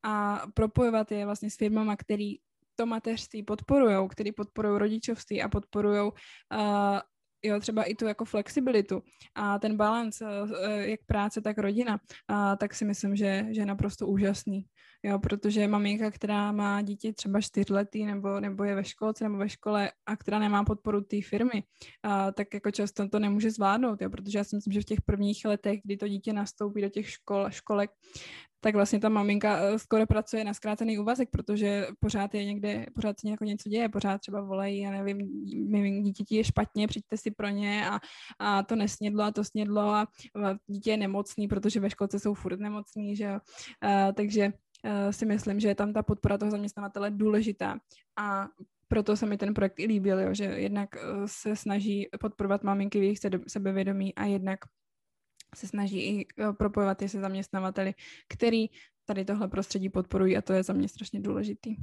a 0.03 0.43
propojovat 0.55 1.13
je 1.13 1.25
vlastně 1.25 1.51
s 1.51 1.57
firmama, 1.57 1.97
který 1.97 2.37
to 2.77 2.87
mateřství 2.87 3.43
podporují, 3.43 4.09
který 4.09 4.33
podporují 4.33 4.79
rodičovství 4.79 5.43
a 5.43 5.49
podporují 5.49 6.01
uh, 6.01 6.99
jo, 7.43 7.61
třeba 7.61 7.83
i 7.83 7.95
tu 7.95 8.07
jako 8.07 8.25
flexibilitu 8.25 9.03
a 9.35 9.59
ten 9.59 9.77
balans, 9.77 10.21
uh, 10.21 10.51
jak 10.81 11.01
práce, 11.07 11.41
tak 11.41 11.59
rodina, 11.59 12.01
uh, 12.31 12.57
tak 12.57 12.75
si 12.75 12.85
myslím, 12.85 13.17
že, 13.17 13.47
že 13.51 13.61
je 13.61 13.67
naprosto 13.67 14.07
úžasný. 14.07 14.65
Jo, 15.03 15.19
protože 15.19 15.69
maminka, 15.69 16.11
která 16.11 16.53
má 16.53 16.83
dítě 16.83 17.13
třeba 17.13 17.41
čtyřletý 17.41 18.05
nebo, 18.05 18.41
nebo 18.41 18.65
je 18.65 18.75
ve 18.75 18.85
školce 18.85 19.25
nebo 19.25 19.37
ve 19.37 19.49
škole 19.49 19.91
a 20.07 20.17
která 20.17 20.39
nemá 20.39 20.65
podporu 20.65 21.01
té 21.01 21.17
firmy, 21.23 21.63
a, 22.03 22.33
tak 22.33 22.55
jako 22.55 22.71
často 22.71 23.09
to 23.09 23.19
nemůže 23.19 23.51
zvládnout, 23.51 24.03
jo, 24.03 24.11
protože 24.11 24.39
já 24.39 24.45
si 24.45 24.57
myslím, 24.57 24.73
že 24.73 24.81
v 24.81 24.85
těch 24.85 25.01
prvních 25.01 25.45
letech, 25.45 25.81
kdy 25.85 25.97
to 25.97 26.09
dítě 26.09 26.33
nastoupí 26.33 26.83
do 26.83 26.89
těch 26.89 27.11
škol, 27.11 27.51
školek, 27.51 27.91
tak 28.67 28.75
vlastně 28.75 28.99
ta 28.99 29.09
maminka 29.09 29.59
eh, 29.59 29.79
skoro 29.79 30.07
pracuje 30.07 30.45
na 30.45 30.55
zkrácený 30.55 30.99
úvazek, 30.99 31.29
protože 31.31 31.87
pořád 32.01 32.35
je 32.35 32.45
někde, 32.45 32.87
pořád 32.95 33.21
se 33.21 33.27
něco 33.45 33.69
děje, 33.69 33.89
pořád 33.89 34.19
třeba 34.19 34.41
volají, 34.41 34.81
já 34.81 34.91
nevím, 34.91 35.19
mým 35.69 36.03
dítěti 36.03 36.37
je 36.37 36.45
špatně, 36.45 36.89
přijďte 36.89 37.17
si 37.17 37.31
pro 37.31 37.49
ně 37.49 37.91
a, 37.91 38.01
a 38.39 38.63
to 38.63 38.77
nesnědlo 38.77 39.25
a 39.25 39.31
to 39.31 39.45
snědlo 39.45 39.83
a 39.83 40.07
dítě 40.67 40.91
je 40.91 40.97
nemocný, 40.97 41.49
protože 41.49 41.81
ve 41.81 41.91
školce 41.91 42.19
jsou 42.19 42.35
furt 42.35 42.61
nemocný, 42.61 43.17
že 43.17 43.25
jo. 43.25 43.39
A, 43.81 44.13
takže 44.13 44.47
a, 44.47 44.66
si 45.11 45.27
myslím, 45.27 45.61
že 45.61 45.69
je 45.69 45.75
tam 45.75 45.93
ta 45.93 46.03
podpora 46.03 46.39
toho 46.39 46.51
zaměstnavatele 46.51 47.11
důležitá 47.11 47.79
a 48.19 48.49
proto 48.89 49.17
se 49.17 49.27
mi 49.27 49.39
ten 49.39 49.55
projekt 49.55 49.81
i 49.81 49.87
líbil, 49.87 50.21
jo, 50.21 50.35
že 50.35 50.45
jednak 50.45 50.97
eh, 50.97 51.01
se 51.27 51.57
snaží 51.57 52.09
podporovat 52.21 52.63
maminky 52.63 53.01
v 53.01 53.03
jejich 53.03 53.19
sebevědomí 53.49 54.15
a 54.15 54.25
jednak 54.25 54.59
se 55.55 55.67
snaží 55.67 56.01
i 56.01 56.27
eh, 56.39 56.53
propojovat 56.53 57.03
je 57.03 57.09
se 57.09 57.21
zaměstnavateli, 57.21 57.95
který 58.29 58.67
tady 59.05 59.25
tohle 59.25 59.49
prostředí 59.49 59.89
podporují 59.89 60.37
a 60.37 60.43
to 60.43 60.53
je 60.53 60.63
za 60.63 60.73
mě 60.73 60.89
strašně 60.89 61.21
důležitý. 61.21 61.77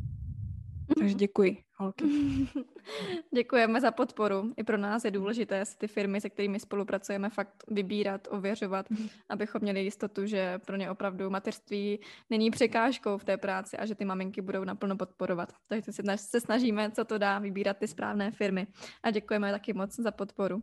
Takže 0.99 1.13
děkuji, 1.13 1.57
holky. 1.77 2.05
Děkujeme 3.35 3.81
za 3.81 3.91
podporu. 3.91 4.53
I 4.57 4.63
pro 4.63 4.77
nás 4.77 5.05
je 5.05 5.11
důležité 5.11 5.65
si 5.65 5.77
ty 5.77 5.87
firmy, 5.87 6.21
se 6.21 6.29
kterými 6.29 6.59
spolupracujeme, 6.59 7.29
fakt 7.29 7.63
vybírat, 7.67 8.27
ověřovat, 8.31 8.85
abychom 9.29 9.61
měli 9.61 9.83
jistotu, 9.83 10.25
že 10.25 10.59
pro 10.65 10.75
ně 10.75 10.91
opravdu 10.91 11.29
mateřství 11.29 11.99
není 12.29 12.51
překážkou 12.51 13.17
v 13.17 13.23
té 13.23 13.37
práci 13.37 13.77
a 13.77 13.85
že 13.85 13.95
ty 13.95 14.05
maminky 14.05 14.41
budou 14.41 14.63
naplno 14.63 14.97
podporovat. 14.97 15.53
Takže 15.67 15.91
se 16.15 16.39
snažíme, 16.39 16.91
co 16.91 17.05
to 17.05 17.17
dá, 17.17 17.39
vybírat 17.39 17.77
ty 17.77 17.87
správné 17.87 18.31
firmy. 18.31 18.67
A 19.03 19.11
děkujeme 19.11 19.51
taky 19.51 19.73
moc 19.73 19.95
za 19.95 20.11
podporu. 20.11 20.61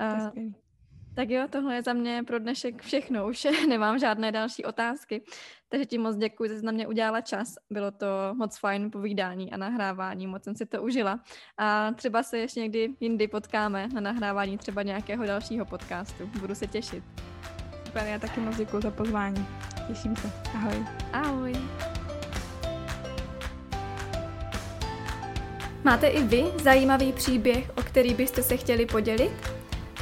Uh, 0.00 0.52
tak 1.14 1.30
jo, 1.30 1.46
tohle 1.50 1.74
je 1.74 1.82
za 1.82 1.92
mě 1.92 2.22
pro 2.26 2.38
dnešek 2.38 2.82
všechno. 2.82 3.28
Už 3.28 3.46
nemám 3.68 3.98
žádné 3.98 4.32
další 4.32 4.64
otázky. 4.64 5.24
Takže 5.68 5.86
ti 5.86 5.98
moc 5.98 6.16
děkuji, 6.16 6.50
že 6.50 6.58
jsi 6.58 6.64
na 6.64 6.72
mě 6.72 6.86
udělala 6.86 7.20
čas. 7.20 7.54
Bylo 7.70 7.90
to 7.90 8.06
moc 8.34 8.58
fajn 8.58 8.90
povídání 8.90 9.52
a 9.52 9.56
nahrávání, 9.56 10.26
moc 10.26 10.44
jsem 10.44 10.54
si 10.54 10.66
to 10.66 10.82
užila. 10.82 11.20
A 11.58 11.92
třeba 11.92 12.22
se 12.22 12.38
ještě 12.38 12.60
někdy 12.60 12.88
jindy 13.00 13.28
potkáme 13.28 13.88
na 13.88 14.00
nahrávání 14.00 14.58
třeba 14.58 14.82
nějakého 14.82 15.26
dalšího 15.26 15.64
podcastu. 15.64 16.26
Budu 16.40 16.54
se 16.54 16.66
těšit. 16.66 17.04
Super, 17.86 18.06
já 18.06 18.18
taky 18.18 18.40
moc 18.40 18.56
děkuji 18.56 18.82
za 18.82 18.90
pozvání. 18.90 19.46
Těším 19.88 20.16
se. 20.16 20.30
Ahoj. 20.54 20.86
Ahoj. 21.12 21.52
Máte 25.84 26.06
i 26.06 26.22
vy 26.22 26.44
zajímavý 26.62 27.12
příběh, 27.12 27.70
o 27.76 27.82
který 27.82 28.14
byste 28.14 28.42
se 28.42 28.56
chtěli 28.56 28.86
podělit? 28.86 29.51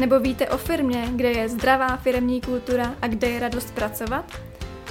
Nebo 0.01 0.21
víte 0.21 0.49
o 0.49 0.59
firmě, 0.59 1.09
kde 1.17 1.31
je 1.31 1.49
zdravá 1.49 1.97
firmní 1.97 2.41
kultura 2.41 2.95
a 3.03 3.07
kde 3.07 3.29
je 3.29 3.41
radost 3.41 3.75
pracovat? 3.75 4.25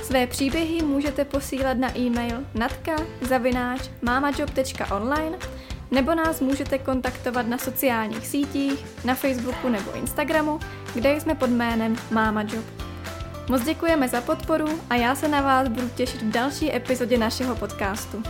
Své 0.04 0.28
příběhy 0.28 0.82
můžete 0.82 1.26
posílat 1.26 1.78
na 1.78 1.98
e-mail 1.98 2.44
natka.mamajob.online 2.56 5.38
nebo 5.92 6.16
nás 6.16 6.42
můžete 6.42 6.78
kontaktovat 6.78 7.48
na 7.48 7.58
sociálních 7.58 8.28
sítích, 8.28 8.86
na 9.06 9.16
Facebooku 9.16 9.70
nebo 9.70 9.96
Instagramu, 9.96 10.60
kde 10.94 11.22
jsme 11.22 11.36
pod 11.36 11.50
jménem 11.50 11.96
Mama 12.12 12.42
Job. 12.42 12.66
Moc 13.50 13.64
děkujeme 13.64 14.08
za 14.08 14.22
podporu 14.22 14.68
a 14.90 14.96
já 14.96 15.16
se 15.16 15.28
na 15.28 15.42
vás 15.42 15.68
budu 15.68 15.90
těšit 15.90 16.22
v 16.22 16.32
další 16.32 16.76
epizodě 16.76 17.18
našeho 17.18 17.56
podcastu. 17.56 18.24